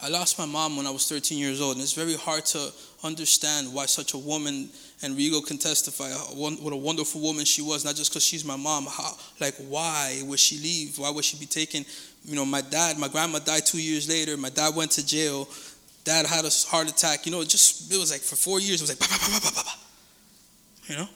[0.00, 2.70] I lost my mom when I was 13 years old, and it's very hard to
[3.02, 4.68] understand why such a woman,
[5.02, 8.54] and Rigo can testify, what a wonderful woman she was, not just because she's my
[8.54, 8.86] mom.
[8.86, 10.98] How, like, why would she leave?
[10.98, 11.84] Why would she be taken?
[12.24, 14.36] You know, my dad, my grandma died two years later.
[14.36, 15.48] My dad went to jail.
[16.04, 17.26] Dad had a heart attack.
[17.26, 19.50] You know, it just, it was like for four years, it was like, bah, bah,
[19.54, 19.72] bah,
[20.88, 21.08] you know?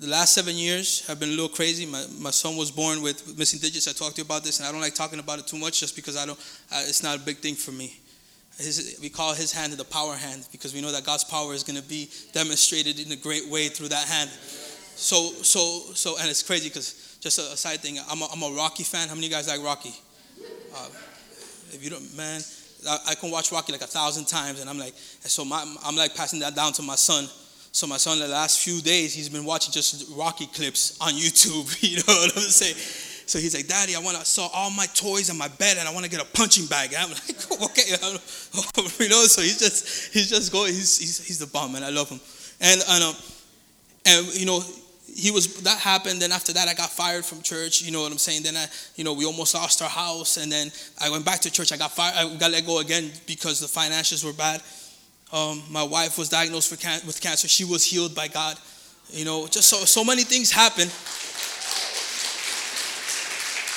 [0.00, 1.86] The last seven years have been a little crazy.
[1.86, 3.88] My, my son was born with missing digits.
[3.88, 5.80] I talked to you about this, and I don't like talking about it too much
[5.80, 6.38] just because I don't.
[6.72, 7.98] Uh, it's not a big thing for me.
[8.58, 11.64] His, we call his hand the power hand because we know that God's power is
[11.64, 14.30] going to be demonstrated in a great way through that hand.
[14.30, 17.98] So, so, so, and it's crazy because just a, a side thing.
[18.08, 19.08] I'm a, I'm a Rocky fan.
[19.08, 19.94] How many of you guys like Rocky?
[20.74, 20.88] Uh,
[21.72, 22.40] if you don't, man,
[22.88, 25.96] I, I, can watch Rocky like a thousand times, and I'm like, so my, I'm
[25.96, 27.28] like passing that down to my son.
[27.74, 31.66] So my son, the last few days, he's been watching just Rocky clips on YouTube.
[31.82, 32.76] You know what I'm saying?
[33.26, 35.88] So he's like, Daddy, I want to saw all my toys on my bed, and
[35.88, 36.94] I want to get a punching bag.
[36.94, 37.82] And I'm like, okay,
[39.04, 39.24] you know.
[39.26, 40.72] So he's just he's just going.
[40.72, 41.82] He's he's, he's the bomb, man.
[41.82, 42.20] I love him.
[42.60, 43.14] And and um,
[44.06, 44.62] and you know,
[45.12, 46.22] he was that happened.
[46.22, 47.82] Then after that, I got fired from church.
[47.82, 48.44] You know what I'm saying?
[48.44, 50.70] Then I, you know, we almost lost our house, and then
[51.02, 51.72] I went back to church.
[51.72, 52.14] I got fired.
[52.14, 54.62] I got let go again because the finances were bad.
[55.34, 57.48] Um, my wife was diagnosed can- with cancer.
[57.48, 58.56] She was healed by God.
[59.10, 60.88] You know, just so, so many things happen.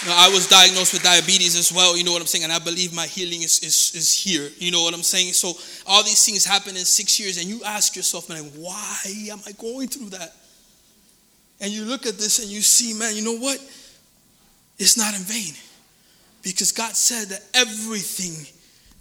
[0.04, 2.44] You know, I was diagnosed with diabetes as well, you know what I'm saying?
[2.44, 5.34] And I believe my healing is, is, is here, you know what I'm saying?
[5.34, 5.54] So
[5.88, 8.96] all these things happen in six years, and you ask yourself, man, why
[9.32, 10.36] am I going through that?
[11.60, 13.58] And you look at this and you see, man, you know what?
[14.78, 15.56] It's not in vain.
[16.44, 18.46] Because God said that everything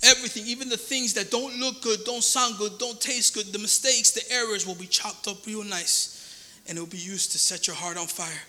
[0.06, 3.58] Everything, even the things that don't look good, don't sound good, don't taste good, the
[3.58, 7.38] mistakes, the errors will be chopped up real nice and it will be used to
[7.38, 8.42] set your heart on fire.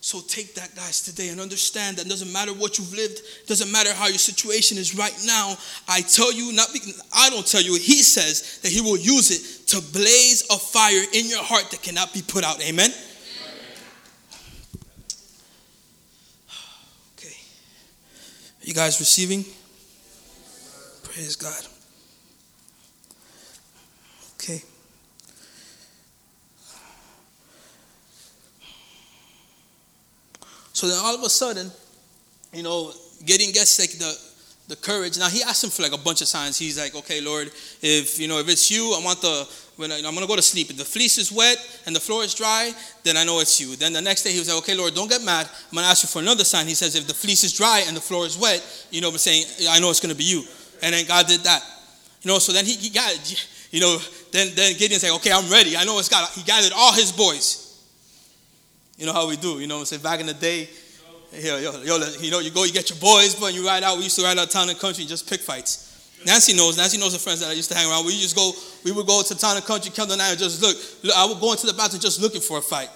[0.00, 3.92] So take that, guys, today and understand that doesn't matter what you've lived, doesn't matter
[3.94, 5.54] how your situation is right now.
[5.86, 6.68] I tell you, not
[7.14, 11.04] I don't tell you, He says that He will use it to blaze a fire
[11.12, 12.60] in your heart that cannot be put out.
[12.64, 12.90] Amen?
[17.16, 17.36] Okay.
[18.62, 19.44] You guys receiving?
[21.12, 21.66] Praise God.
[24.34, 24.62] Okay.
[30.72, 31.70] So then all of a sudden,
[32.54, 32.92] you know,
[33.26, 34.18] getting gets like the
[34.68, 35.18] the courage.
[35.18, 36.56] Now he asked him for like a bunch of signs.
[36.56, 37.48] He's like, okay, Lord,
[37.82, 39.46] if you know if it's you, I want the
[39.76, 40.70] when I, am gonna go to sleep.
[40.70, 42.72] If the fleece is wet and the floor is dry,
[43.04, 43.76] then I know it's you.
[43.76, 45.46] Then the next day he was like, okay, Lord, don't get mad.
[45.70, 46.66] I'm gonna ask you for another sign.
[46.66, 49.18] He says, if the fleece is dry and the floor is wet, you know, I'm
[49.18, 50.44] saying I know it's gonna be you.
[50.82, 51.62] And then God did that.
[52.22, 53.12] You know, so then he, he got,
[53.70, 53.98] you know,
[54.30, 55.76] then then Gideon's like, okay, I'm ready.
[55.76, 56.28] I know it's God.
[56.34, 57.58] He gathered all his boys.
[58.96, 59.58] You know how we do.
[59.58, 60.68] You know, say back in the day,
[61.32, 63.96] yo, yo, yo, you know, you go, you get your boys, but you ride out.
[63.96, 65.88] We used to ride out town and country, just pick fights.
[66.24, 66.76] Nancy knows.
[66.76, 68.06] Nancy knows the friends that I used to hang around.
[68.06, 68.52] We just go.
[68.84, 70.76] We would go to town and country, come to night, and just look.
[71.02, 71.16] look.
[71.16, 72.90] I would go into the bathroom just looking for a fight.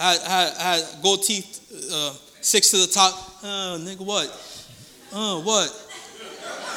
[0.00, 3.12] I, I, I had gold teeth, uh, six to the top.
[3.44, 4.26] Oh, nigga, what?
[5.12, 5.81] Oh, what?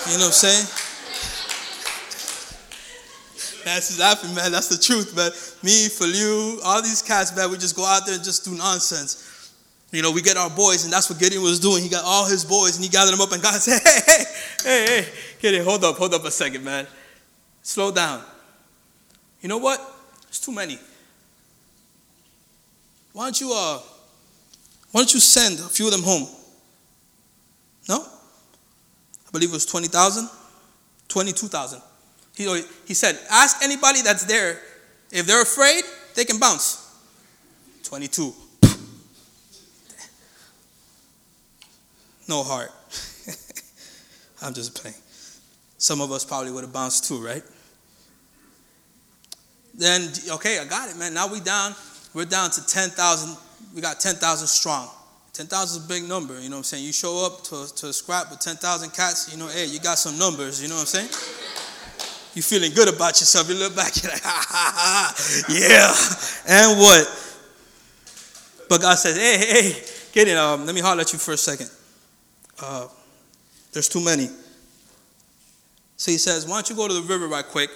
[0.08, 0.66] You know what I'm saying?
[3.66, 4.52] That's laughing, man.
[4.52, 5.32] That's the truth, man.
[5.64, 7.50] Me, for you, all these cats, man.
[7.50, 9.52] We just go out there and just do nonsense.
[9.92, 11.82] You know, we get our boys, and that's what Gideon was doing.
[11.82, 14.26] He got all his boys, and he gathered them up, and God said, hey, hey,
[14.64, 15.10] hey, hey,
[15.42, 16.86] Gideon, hold up, hold up a second, man.
[17.64, 18.22] Slow down.
[19.42, 19.80] You know what?
[20.28, 20.78] It's too many.
[23.14, 23.80] Why don't you, uh,
[24.92, 26.28] why don't you send a few of them home?
[27.90, 28.06] No?
[29.36, 30.30] Believe it was 20,000,
[31.10, 31.82] 22,000.
[32.38, 34.62] He, he said, ask anybody that's there.
[35.12, 35.84] If they're afraid,
[36.16, 36.98] they can bounce.
[37.84, 38.34] 22.
[42.30, 42.72] no heart.
[44.42, 44.96] I'm just playing.
[45.80, 47.44] Some of us probably would have bounced too, right?
[49.74, 51.14] Then, okay, I got it, man.
[51.14, 51.76] Now we down.
[52.14, 53.36] We're down to 10,000.
[53.76, 54.90] We got 10,000 strong.
[55.36, 56.86] 10,000 is a big number, you know what I'm saying?
[56.86, 59.98] You show up to, to a scrap with 10,000 cats, you know, hey, you got
[59.98, 61.10] some numbers, you know what I'm saying?
[62.36, 63.50] You feeling good about yourself.
[63.50, 65.14] You look back, you're like, ha, ha, ha,
[65.50, 65.94] yeah.
[66.48, 67.06] And what?
[68.70, 69.84] But God says, hey, hey, hey,
[70.14, 70.38] Gideon.
[70.38, 71.70] Um, let me holler at you for a second.
[72.62, 72.88] Uh,
[73.74, 74.30] there's too many.
[75.98, 77.70] So he says, why don't you go to the river right quick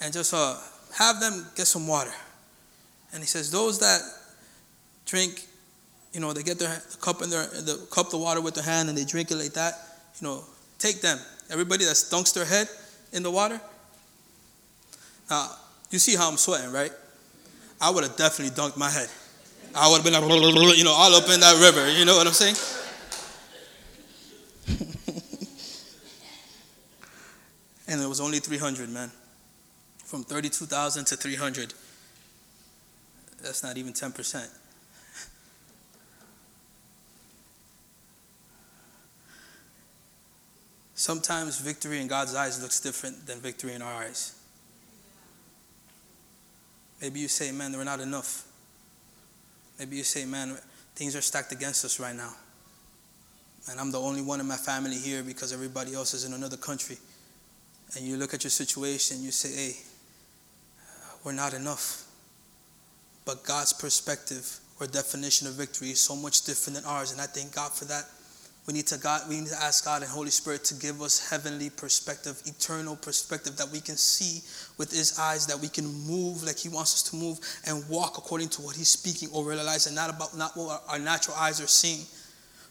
[0.00, 0.56] and just uh,
[0.96, 2.12] have them get some water.
[3.12, 4.00] And he says, those that
[5.06, 5.47] drink,
[6.12, 8.88] you know, they get their cup in their the cup of water with their hand
[8.88, 9.74] and they drink it like that,
[10.20, 10.42] you know,
[10.78, 11.18] take them.
[11.50, 12.68] Everybody that dunks their head
[13.12, 13.60] in the water.
[15.30, 15.50] Now,
[15.90, 16.92] you see how I'm sweating, right?
[17.80, 19.08] I would have definitely dunked my head.
[19.74, 21.90] I would have been like, you know, all up in that river.
[21.90, 22.56] You know what I'm saying?
[27.88, 29.10] and it was only 300, man.
[30.04, 31.74] From 32,000 to 300.
[33.42, 34.48] That's not even 10%.
[40.98, 44.34] Sometimes victory in God's eyes looks different than victory in our eyes.
[47.00, 48.44] Maybe you say, man, we're not enough.
[49.78, 50.58] Maybe you say, man,
[50.96, 52.32] things are stacked against us right now.
[53.70, 56.56] And I'm the only one in my family here because everybody else is in another
[56.56, 56.98] country.
[57.94, 59.76] And you look at your situation, you say, hey,
[61.22, 62.08] we're not enough.
[63.24, 67.12] But God's perspective or definition of victory is so much different than ours.
[67.12, 68.06] And I thank God for that.
[68.68, 71.30] We need to God, we need to ask God and Holy Spirit to give us
[71.30, 74.42] heavenly perspective, eternal perspective that we can see
[74.76, 78.18] with His eyes, that we can move like He wants us to move and walk
[78.18, 81.34] according to what He's speaking over our lives, and not about not what our natural
[81.38, 82.04] eyes are seeing.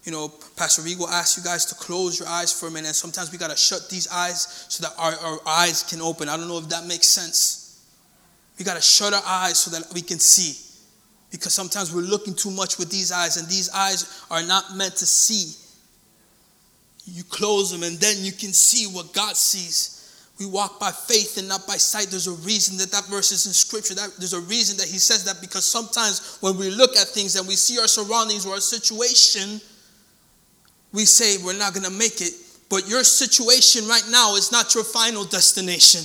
[0.04, 3.32] You know, Pastor Rigo asked you guys to close your eyes for a minute, sometimes
[3.32, 6.30] we gotta shut these eyes so that our, our eyes can open.
[6.30, 7.84] I don't know if that makes sense.
[8.60, 10.64] We gotta shut our eyes so that we can see.
[11.32, 14.96] Because sometimes we're looking too much with these eyes, and these eyes are not meant
[14.98, 15.64] to see
[17.08, 19.94] you close them and then you can see what God sees.
[20.40, 22.08] We walk by faith and not by sight.
[22.08, 23.96] There's a reason that that verse is in scripture.
[23.96, 27.36] That, there's a reason that he says that because sometimes when we look at things
[27.36, 29.60] and we see our surroundings or our situation,
[30.94, 32.34] we say we're not going to make it.
[32.70, 36.02] But your situation right now is not your final destination.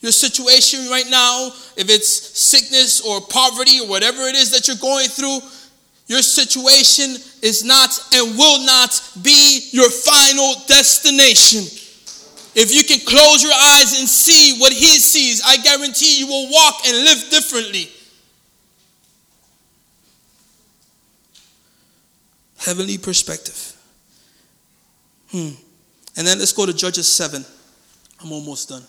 [0.00, 4.76] Your situation right now, if it's sickness or poverty or whatever it is that you're
[4.78, 5.40] going through,
[6.06, 11.62] your situation is not and will not be your final destination.
[12.54, 16.50] If you can close your eyes and see what He sees, I guarantee you will
[16.50, 17.88] walk and live differently.
[22.58, 23.76] Heavenly perspective.
[25.30, 25.50] Hmm.
[26.16, 27.44] And then let's go to Judges 7.
[28.22, 28.82] I'm almost done.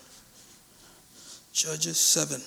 [1.54, 2.42] Judges 7.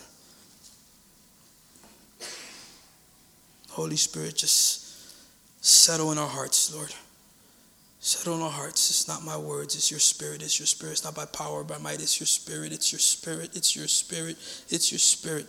[3.71, 4.84] Holy Spirit, just
[5.65, 6.95] settle in our hearts, Lord.
[7.99, 8.91] Settle in our hearts.
[8.91, 10.43] It's not my words, it's your spirit.
[10.43, 10.93] It's your spirit.
[10.93, 12.03] It's not by power, by might.
[12.03, 12.71] It's your spirit.
[12.71, 13.57] It's your spirit.
[13.57, 14.37] It's your spirit.
[14.69, 15.47] It's your spirit.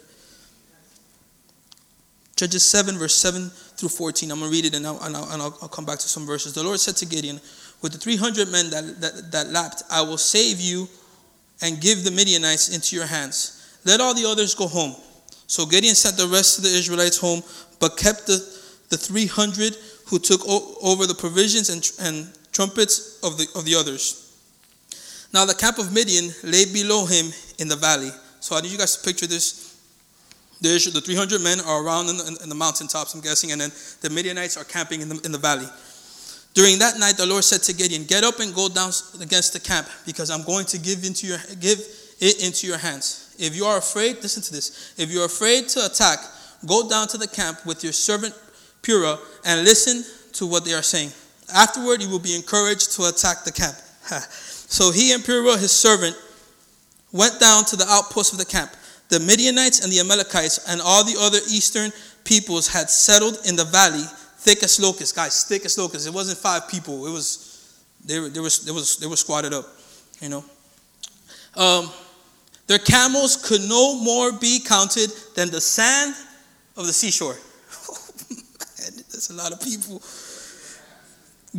[2.37, 4.31] Judges 7, verse 7 through 14.
[4.31, 6.07] I'm going to read it and, I'll, and, I'll, and I'll, I'll come back to
[6.07, 6.53] some verses.
[6.53, 7.39] The Lord said to Gideon,
[7.81, 10.87] With the 300 men that, that, that lapped, I will save you
[11.61, 13.79] and give the Midianites into your hands.
[13.85, 14.95] Let all the others go home.
[15.47, 17.41] So Gideon sent the rest of the Israelites home,
[17.79, 18.37] but kept the,
[18.89, 19.75] the 300
[20.07, 24.21] who took o- over the provisions and, and trumpets of the, of the others.
[25.33, 28.11] Now the camp of Midian lay below him in the valley.
[28.39, 29.75] So I need you guys to picture this.
[30.61, 33.71] The, the 300 men are around in the, in the mountaintops, I'm guessing, and then
[34.01, 35.67] the Midianites are camping in the, in the valley.
[36.53, 39.59] During that night, the Lord said to Gideon, "Get up and go down against the
[39.59, 41.79] camp, because I'm going to give into your give
[42.21, 43.35] it into your hands.
[43.37, 44.93] If you are afraid, listen to this.
[44.97, 46.19] If you are afraid to attack,
[46.65, 48.33] go down to the camp with your servant
[48.85, 51.11] Purah and listen to what they are saying.
[51.53, 53.75] Afterward, you will be encouraged to attack the camp."
[54.31, 56.15] so he and Purah, his servant,
[57.11, 58.71] went down to the outpost of the camp.
[59.09, 61.91] The Midianites and the Amalekites and all the other eastern
[62.23, 64.03] peoples had settled in the valley,
[64.37, 65.11] thick as locusts.
[65.11, 66.07] Guys, thick as locusts.
[66.07, 67.05] It wasn't five people.
[67.05, 67.51] It was
[68.03, 69.65] they were they were they they were squatted up.
[70.21, 70.45] You know.
[71.55, 71.89] Um,
[72.67, 76.15] their camels could no more be counted than the sand
[76.75, 77.37] of the seashore.
[79.27, 80.01] That's a lot of people.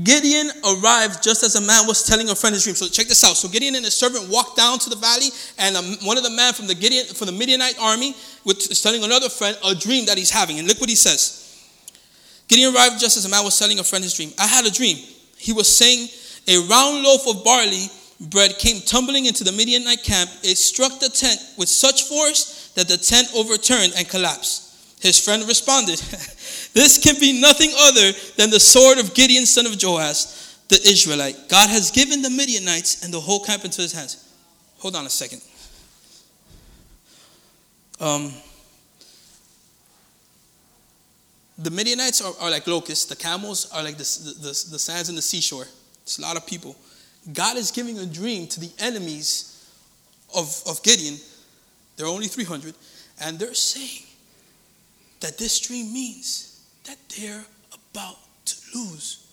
[0.04, 2.76] Gideon arrived just as a man was telling a friend his dream.
[2.76, 3.34] So check this out.
[3.34, 6.52] So Gideon and his servant walked down to the valley, and one of the men
[6.52, 8.14] from the Gideon from the Midianite army
[8.44, 10.58] was telling another friend a dream that he's having.
[10.58, 11.42] And look what he says.
[12.46, 14.30] Gideon arrived just as a man was telling a friend his dream.
[14.38, 14.98] I had a dream.
[15.38, 16.08] He was saying,
[16.46, 17.88] A round loaf of barley
[18.20, 20.30] bread came tumbling into the Midianite camp.
[20.44, 24.65] It struck the tent with such force that the tent overturned and collapsed.
[25.06, 25.98] His friend responded,
[26.74, 30.24] This can be nothing other than the sword of Gideon, son of Joash,
[30.66, 31.48] the Israelite.
[31.48, 34.28] God has given the Midianites and the whole camp into his hands.
[34.78, 35.42] Hold on a second.
[38.00, 38.34] Um,
[41.56, 45.14] the Midianites are, are like locusts, the camels are like the, the, the, sands in
[45.14, 45.66] the seashore.
[46.02, 46.76] It's a lot of people.
[47.32, 49.70] God is giving a dream to the enemies
[50.34, 51.16] of, of Gideon.
[51.96, 52.74] There are only 300.
[53.20, 54.05] And they're saying
[55.20, 59.26] that this dream means that they're about to lose.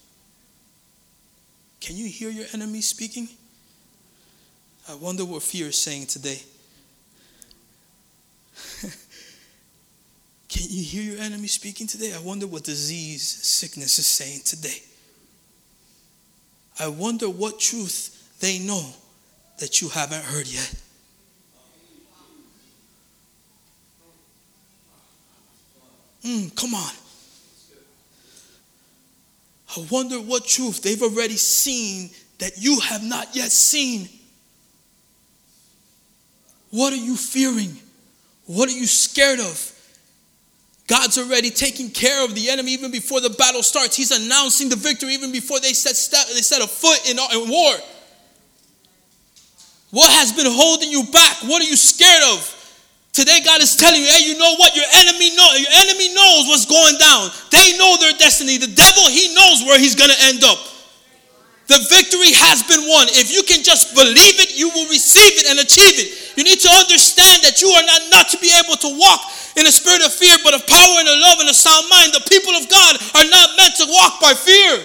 [1.81, 3.27] Can you hear your enemy speaking?
[4.89, 6.41] I wonder what fear is saying today.
[10.49, 12.13] Can you hear your enemy speaking today?
[12.13, 14.83] I wonder what disease, sickness is saying today.
[16.79, 18.93] I wonder what truth they know
[19.59, 20.73] that you haven't heard yet.
[26.25, 26.91] Mm, come on.
[29.75, 34.07] I wonder what truth they've already seen that you have not yet seen.
[36.69, 37.77] What are you fearing?
[38.45, 39.69] What are you scared of?
[40.87, 43.95] God's already taking care of the enemy even before the battle starts.
[43.95, 47.49] He's announcing the victory even before they set, step, they set a foot in, in
[47.49, 47.73] war.
[49.91, 51.37] What has been holding you back?
[51.43, 52.62] What are you scared of?
[53.13, 54.73] Today, God is telling you, hey, you know what?
[54.73, 57.29] Your enemy know, your enemy knows what's going down.
[57.53, 58.57] They know their destiny.
[58.57, 60.57] The devil, he knows where he's gonna end up.
[61.69, 63.07] The victory has been won.
[63.13, 66.35] If you can just believe it, you will receive it and achieve it.
[66.35, 69.21] You need to understand that you are not, not to be able to walk
[69.55, 72.17] in a spirit of fear, but of power and of love and a sound mind.
[72.17, 74.81] The people of God are not meant to walk by fear.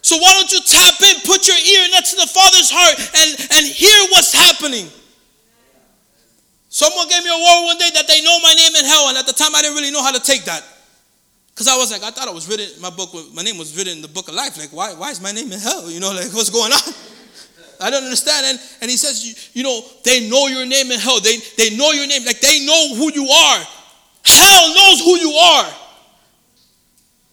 [0.00, 3.28] So why don't you tap in, put your ear next to the Father's heart, and,
[3.52, 4.88] and hear what's happening?
[6.74, 9.16] Someone gave me a word one day that they know my name in hell, and
[9.16, 10.64] at the time I didn't really know how to take that.
[11.54, 13.94] Because I was like, I thought it was written, my book, my name was written
[13.94, 14.58] in the book of life.
[14.58, 15.88] Like, why, why is my name in hell?
[15.88, 16.82] You know, like, what's going on?
[17.80, 18.46] I don't understand.
[18.46, 21.20] And, and he says, you, you know, they know your name in hell.
[21.20, 22.24] They, they know your name.
[22.26, 23.60] Like, they know who you are.
[24.26, 25.70] Hell knows who you are.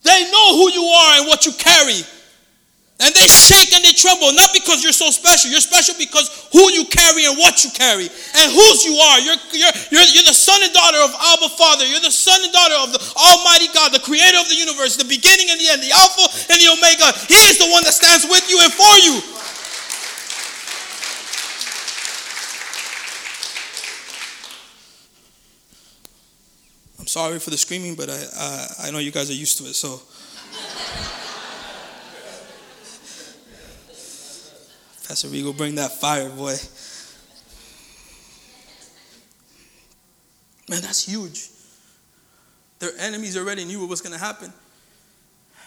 [0.04, 2.06] They know who you are and what you carry.
[3.02, 5.50] And they shake and they tremble, not because you're so special.
[5.50, 9.18] You're special because who you carry and what you carry and whose you are.
[9.26, 11.90] You're, you're, you're, you're the son and daughter of Abba Father.
[11.90, 15.10] You're the son and daughter of the Almighty God, the creator of the universe, the
[15.10, 17.10] beginning and the end, the Alpha and the Omega.
[17.26, 19.18] He is the one that stands with you and for you.
[27.02, 29.66] I'm sorry for the screaming, but I, I, I know you guys are used to
[29.66, 30.06] it, so.
[35.12, 36.56] Pastor Rigo, bring that fire, boy.
[40.70, 41.50] Man, that's huge.
[42.80, 44.54] Their enemies already knew what was going to happen.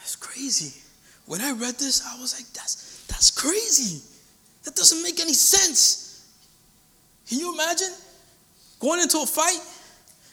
[0.01, 0.81] It's crazy.
[1.27, 4.01] When I read this, I was like, that's, that's crazy.
[4.63, 6.27] That doesn't make any sense.
[7.29, 7.91] Can you imagine
[8.81, 9.61] going into a fight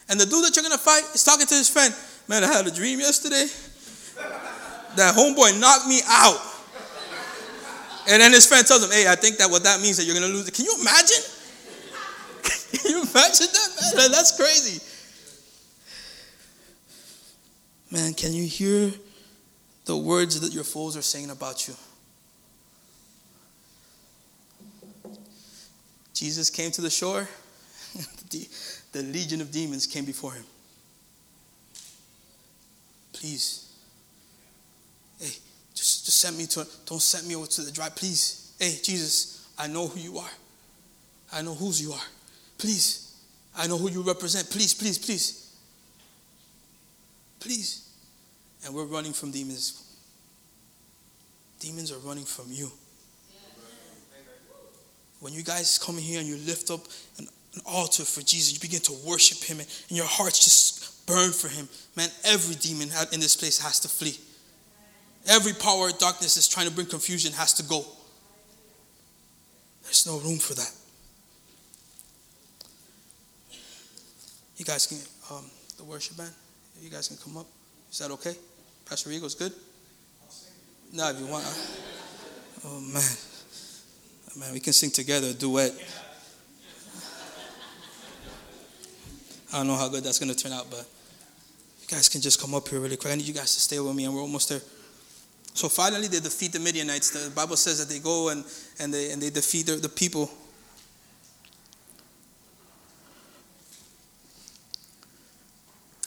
[0.07, 1.93] And the dude that you're gonna fight is talking to his friend.
[2.29, 3.47] Man, I had a dream yesterday.
[4.95, 6.50] That homeboy knocked me out.
[8.09, 10.15] And then his friend tells him, Hey, I think that what that means that you're
[10.15, 10.53] gonna lose it.
[10.53, 11.23] Can you imagine?
[12.71, 14.11] Can you imagine that, man?
[14.11, 14.81] That's crazy.
[17.91, 18.89] Man, can you hear
[19.83, 21.73] the words that your foes are saying about you?
[26.13, 27.27] Jesus came to the shore,
[28.29, 28.47] the,
[28.93, 30.45] the legion of demons came before him.
[33.11, 33.73] Please.
[35.19, 35.33] Hey,
[36.05, 37.89] just, send me to, don't send me over to the dry.
[37.89, 38.53] Please.
[38.59, 40.29] Hey, Jesus, I know who you are.
[41.33, 42.07] I know whose you are.
[42.57, 43.15] Please.
[43.57, 44.49] I know who you represent.
[44.49, 45.55] Please, please, please.
[47.39, 47.89] Please.
[48.65, 49.83] And we're running from demons.
[51.59, 52.71] Demons are running from you.
[55.19, 56.81] When you guys come here and you lift up
[57.19, 61.05] an, an altar for Jesus, you begin to worship Him, and, and your hearts just
[61.05, 61.69] burn for Him.
[61.95, 64.17] Man, every demon in this place has to flee.
[65.27, 67.85] Every power of darkness is trying to bring confusion has to go.
[69.83, 70.71] There's no room for that.
[74.57, 74.97] You guys can,
[75.35, 75.45] um,
[75.77, 76.31] the worship band,
[76.81, 77.47] you guys can come up.
[77.91, 78.35] Is that okay?
[78.87, 79.53] Pastor Rigo's good?
[80.93, 81.45] No, if you want.
[81.45, 81.53] uh,
[82.63, 83.01] Oh, man.
[84.37, 85.73] Man, we can sing together a duet.
[89.51, 90.85] I don't know how good that's going to turn out, but
[91.81, 93.11] you guys can just come up here really quick.
[93.11, 94.61] I need you guys to stay with me, and we're almost there.
[95.53, 97.09] So finally, they defeat the Midianites.
[97.11, 98.45] The Bible says that they go and,
[98.79, 100.29] and, they, and they defeat the, the people.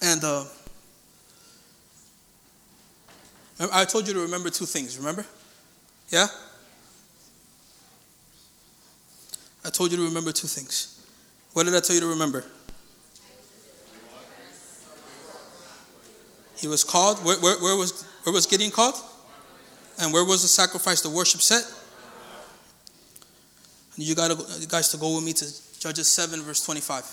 [0.02, 0.44] And uh,
[3.72, 5.24] I told you to remember two things, remember?
[6.10, 6.26] Yeah?
[9.64, 11.06] I told you to remember two things.
[11.52, 12.44] What did I tell you to remember?
[16.56, 17.24] He was called.
[17.24, 18.96] Where, where, where was, where was Gideon called?
[20.00, 21.64] And where was the sacrifice, the worship set?
[23.96, 24.30] You got
[24.60, 27.04] you guys to go with me to Judges 7, verse 25.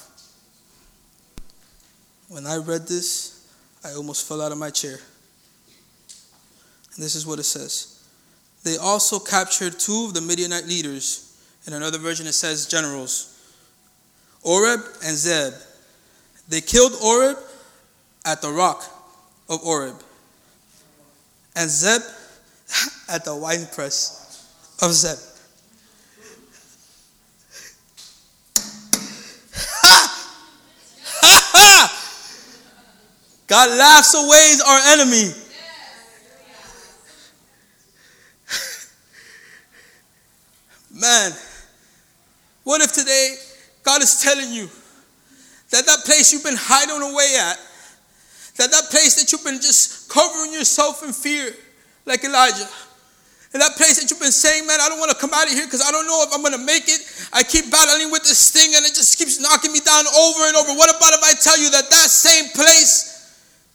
[2.29, 3.47] When I read this,
[3.83, 4.97] I almost fell out of my chair.
[6.95, 8.03] And this is what it says.
[8.63, 11.27] They also captured two of the Midianite leaders.
[11.67, 13.37] In another version, it says generals,
[14.43, 15.53] Oreb and Zeb.
[16.49, 17.37] They killed Oreb
[18.25, 18.83] at the rock
[19.47, 20.01] of Oreb,
[21.55, 22.01] and Zeb
[23.09, 25.17] at the winepress of Zeb.
[33.47, 35.31] God laughs away our enemy.
[40.93, 41.31] Man,
[42.63, 43.35] what if today
[43.83, 44.69] God is telling you
[45.71, 47.57] that that place you've been hiding away at,
[48.57, 51.53] that that place that you've been just covering yourself in fear,
[52.11, 52.67] like Elijah,
[53.55, 55.55] and that place that you've been saying, man, I don't want to come out of
[55.55, 56.99] here because I don't know if I'm going to make it.
[57.31, 60.55] I keep battling with this thing and it just keeps knocking me down over and
[60.55, 60.71] over.
[60.75, 63.11] What about if I tell you that that same place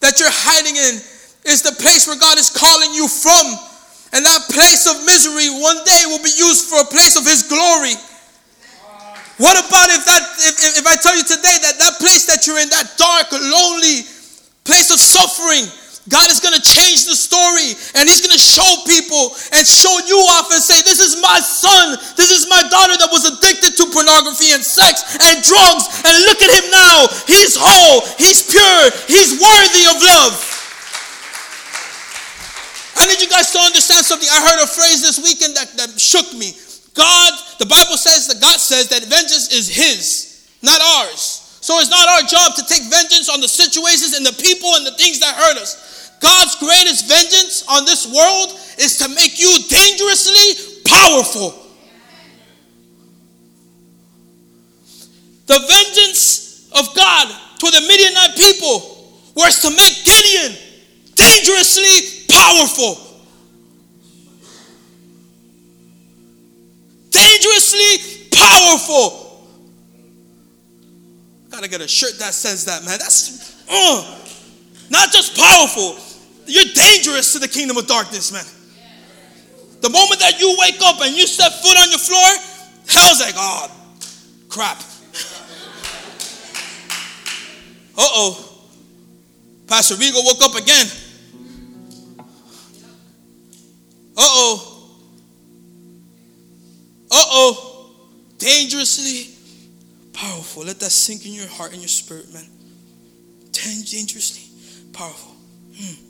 [0.00, 1.00] that you're hiding in
[1.48, 3.44] is the place where God is calling you from?
[4.16, 7.44] And that place of misery one day will be used for a place of His
[7.44, 7.96] glory.
[9.36, 12.48] What about if that if, if, if I tell you today that that place that
[12.48, 14.08] you're in, that dark, lonely
[14.64, 15.68] place of suffering,
[16.06, 19.94] God is going to change the story and He's going to show people and show
[20.06, 23.74] you off and say, This is my son, this is my daughter that was addicted
[23.82, 25.84] to pornography and sex and drugs.
[26.06, 27.10] And look at him now.
[27.26, 30.34] He's whole, he's pure, he's worthy of love.
[32.96, 34.28] I need you guys to understand something.
[34.30, 36.56] I heard a phrase this weekend that, that shook me.
[36.96, 41.46] God, the Bible says that God says that vengeance is His, not ours.
[41.60, 44.86] So it's not our job to take vengeance on the situations and the people and
[44.86, 45.85] the things that hurt us.
[46.20, 51.62] God's greatest vengeance on this world is to make you dangerously powerful.
[55.46, 60.56] The vengeance of God to the Midianite people was to make Gideon
[61.14, 62.98] dangerously powerful.
[67.10, 69.26] Dangerously powerful.
[71.50, 72.98] Gotta get a shirt that says that, man.
[72.98, 74.20] That's uh,
[74.90, 75.96] not just powerful.
[76.46, 78.44] You're dangerous to the kingdom of darkness, man.
[79.80, 82.28] The moment that you wake up and you step foot on your floor,
[82.88, 83.70] hell's like, oh,
[84.48, 84.78] crap.
[87.98, 88.52] Uh oh.
[89.66, 90.86] Pastor Rigo woke up again.
[94.16, 94.72] Uh oh.
[97.10, 97.90] Uh oh.
[98.38, 99.34] Dangerously
[100.12, 100.64] powerful.
[100.64, 102.44] Let that sink in your heart and your spirit, man.
[103.52, 104.42] dangerously
[104.92, 105.32] powerful.
[105.76, 106.05] Hmm.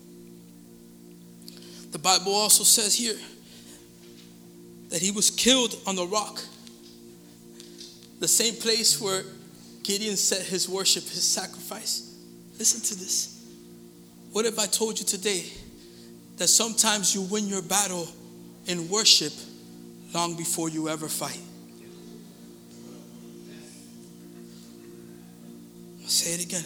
[1.97, 3.17] The Bible also says here
[4.91, 6.43] that he was killed on the rock,
[8.21, 9.23] the same place where
[9.83, 12.15] Gideon set his worship, his sacrifice.
[12.59, 13.43] Listen to this.
[14.33, 15.47] What if I told you today
[16.37, 18.07] that sometimes you win your battle
[18.67, 19.33] in worship
[20.13, 21.41] long before you ever fight?
[26.03, 26.65] I'll say it again.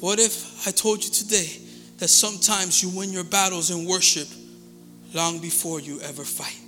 [0.00, 1.67] What if I told you today
[1.98, 4.28] that sometimes you win your battles in worship
[5.14, 6.58] long before you ever fight?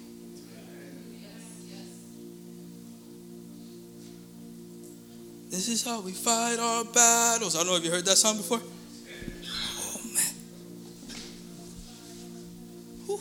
[5.50, 7.56] This is how we fight our battles.
[7.56, 8.60] I don't know if you heard that song before.
[8.62, 10.34] Oh man.
[13.06, 13.20] Whew.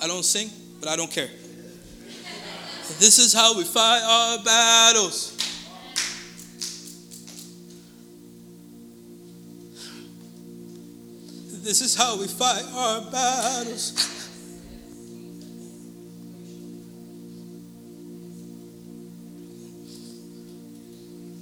[0.00, 0.48] I don't sing,
[0.80, 1.28] but I don't care.
[2.98, 5.37] This is how we fight our battles.
[11.68, 13.92] This is how we fight our battles.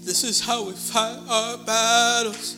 [0.05, 2.57] This is how we fight our battles.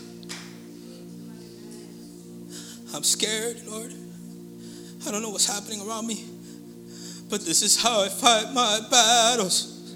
[2.95, 3.93] I'm scared, Lord.
[5.07, 6.25] I don't know what's happening around me,
[7.29, 9.95] but this is how I fight my battles.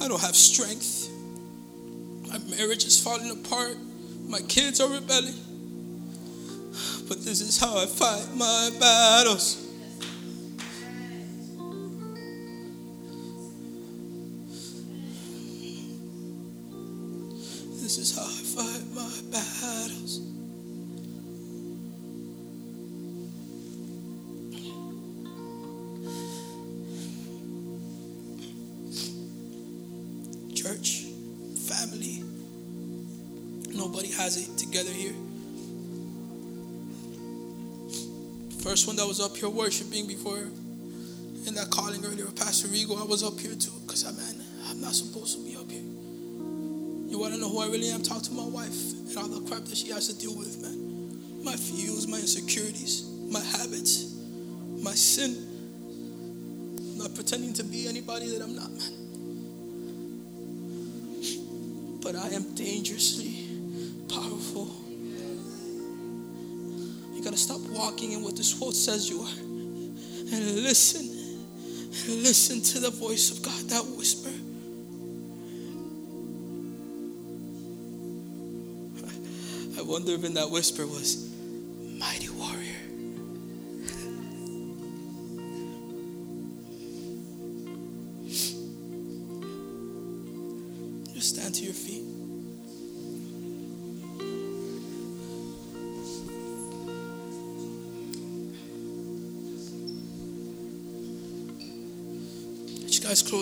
[0.00, 1.03] I don't have strength.
[2.56, 3.76] Marriage is falling apart.
[4.28, 5.34] My kids are rebelling.
[7.08, 9.63] But this is how I fight my battles.
[39.24, 43.72] Up here worshiping before in that calling earlier, Pastor Rigo, I was up here too,
[43.86, 45.80] because I man, I'm not supposed to be up here.
[45.80, 48.02] You want to know who I really am?
[48.02, 51.42] Talk to my wife and all the crap that she has to deal with, man.
[51.42, 54.14] My fears, my insecurities, my habits,
[54.82, 55.32] my sin.
[56.92, 58.92] I'm not pretending to be anybody that I'm not, man.
[62.02, 63.48] But I am dangerously
[64.06, 64.83] powerful.
[67.34, 69.38] Gotta stop walking in what this world says you are
[70.36, 71.00] and listen.
[72.06, 74.30] And listen to the voice of God, that whisper.
[79.76, 81.33] I wonder if in that whisper was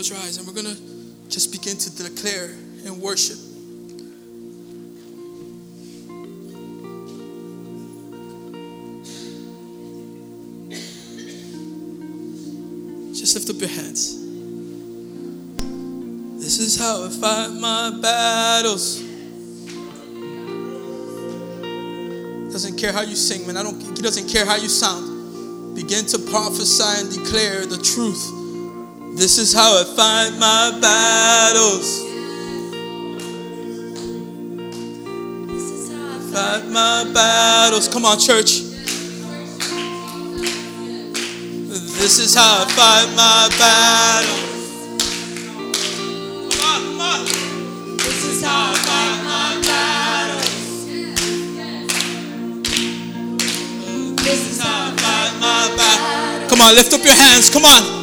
[0.02, 0.82] close your eyes and we're going to
[1.28, 2.46] just begin to declare
[2.84, 3.36] and worship.
[13.14, 14.18] Just lift up your hands.
[16.42, 19.00] This is how I fight my battles.
[22.50, 23.56] Doesn't care how you sing, man.
[23.56, 23.80] I don't.
[23.80, 25.76] He doesn't care how you sound.
[25.76, 28.41] Begin to prophesy and declare the truth.
[29.14, 32.00] This is how I fight my battles.
[35.46, 37.88] This is how I fight my battles.
[37.88, 38.62] Come on, church.
[42.00, 44.48] This is how I fight my battles.
[46.50, 47.24] Come on, come on.
[47.98, 50.86] This is how I fight my battles.
[54.24, 56.50] This is how I fight my battles.
[56.50, 57.50] Come on, lift up your hands.
[57.50, 58.01] Come on.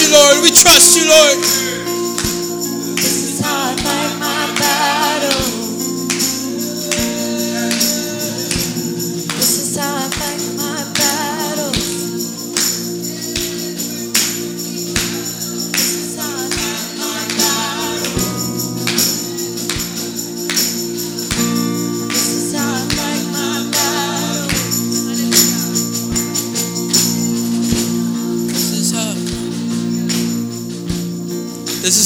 [0.00, 0.42] You, Lord.
[0.42, 1.59] We trust you, Lord.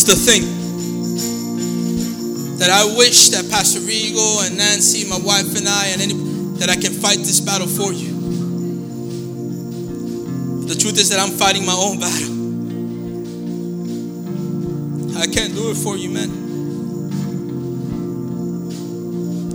[0.04, 0.44] The thing
[2.58, 6.12] that I wish that Pastor Rigo and Nancy, my wife and I, and any
[6.58, 8.12] that I can fight this battle for you.
[10.68, 12.34] The truth is that I'm fighting my own battle.
[15.18, 16.28] I can't do it for you, man.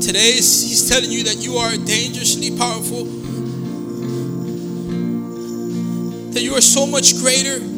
[0.02, 3.06] Today he's telling you that you are dangerously powerful.
[6.34, 7.69] That you are so much greater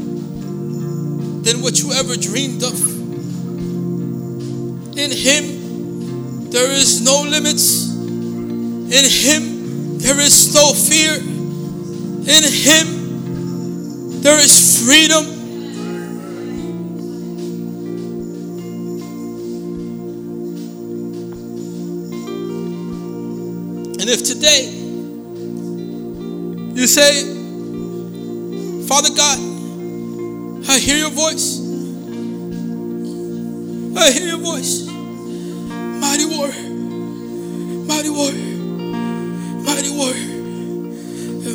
[1.52, 2.80] than what you ever dreamed of.
[4.97, 7.89] In him there is no limits.
[7.93, 11.14] In him there is no fear.
[11.16, 15.26] In him there is freedom.
[23.99, 24.70] And if today
[26.80, 27.24] you say,
[28.88, 29.41] Father God,
[31.22, 31.62] voice.
[33.96, 34.88] I hear your voice.
[36.02, 36.70] Mighty warrior,
[37.86, 38.58] mighty warrior,
[39.68, 40.30] mighty warrior,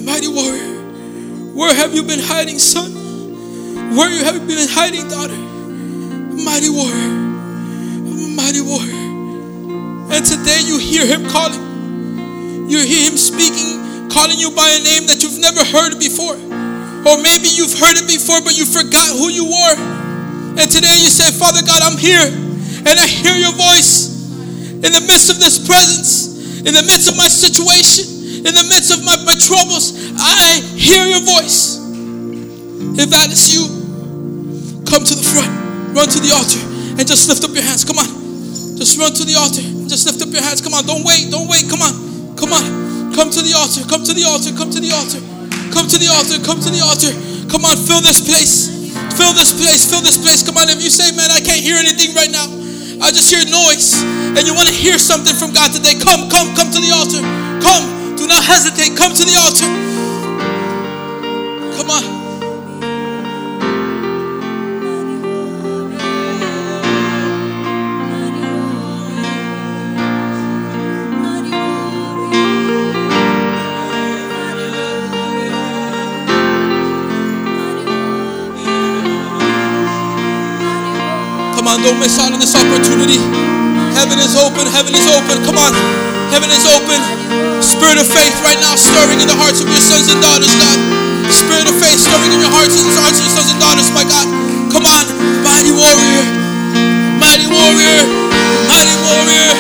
[0.07, 0.71] mighty warrior.
[1.59, 2.93] Where have you been hiding, son?
[3.97, 5.35] Where you have been hiding, daughter?
[6.49, 7.11] Mighty warrior,
[8.39, 9.03] mighty warrior.
[10.15, 12.71] And today you hear him calling.
[12.71, 16.46] You hear him speaking, calling you by a name that you've never heard before.
[17.07, 19.77] Or maybe you've heard it before, but you forgot who you were.
[20.59, 22.27] And today you say, Father God, I'm here.
[22.83, 24.11] And I hear your voice
[24.83, 28.91] in the midst of this presence, in the midst of my situation, in the midst
[28.91, 29.95] of my, my troubles.
[30.19, 31.79] I hear your voice.
[32.99, 33.71] If that is you,
[34.91, 35.51] come to the front,
[35.95, 36.59] run to the altar,
[36.99, 37.87] and just lift up your hands.
[37.87, 38.11] Come on.
[38.77, 39.63] Just run to the altar.
[39.87, 40.61] Just lift up your hands.
[40.61, 40.83] Come on.
[40.85, 41.31] Don't wait.
[41.31, 41.71] Don't wait.
[41.71, 42.35] Come on.
[42.35, 43.15] Come on.
[43.15, 43.87] Come to the altar.
[43.87, 44.51] Come to the altar.
[44.59, 45.36] Come to the altar.
[45.73, 46.39] Come to the altar.
[46.43, 47.13] Come to the altar.
[47.51, 47.77] Come on.
[47.77, 48.71] Fill this place.
[49.17, 49.87] Fill this place.
[49.89, 50.43] Fill this place.
[50.43, 50.69] Come on.
[50.69, 52.47] If you say, man, I can't hear anything right now.
[53.01, 54.03] I just hear noise.
[54.37, 55.95] And you want to hear something from God today.
[55.99, 57.21] Come, come, come to the altar.
[57.63, 58.17] Come.
[58.17, 58.97] Do not hesitate.
[58.97, 59.69] Come to the altar.
[61.77, 62.16] Come on.
[81.87, 83.23] Don't miss out on this opportunity.
[83.95, 84.67] Heaven is open.
[84.67, 85.39] Heaven is open.
[85.47, 85.71] Come on.
[86.35, 86.99] Heaven is open.
[87.63, 90.79] Spirit of faith right now stirring in the hearts of your sons and daughters, God.
[91.31, 94.03] Spirit of faith stirring in your hearts and hearts of your sons and daughters, my
[94.03, 94.27] God.
[94.75, 95.07] Come on,
[95.47, 96.27] mighty warrior.
[97.23, 98.03] Mighty warrior.
[98.67, 99.55] Mighty warrior.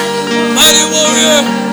[0.58, 1.65] Mighty warrior.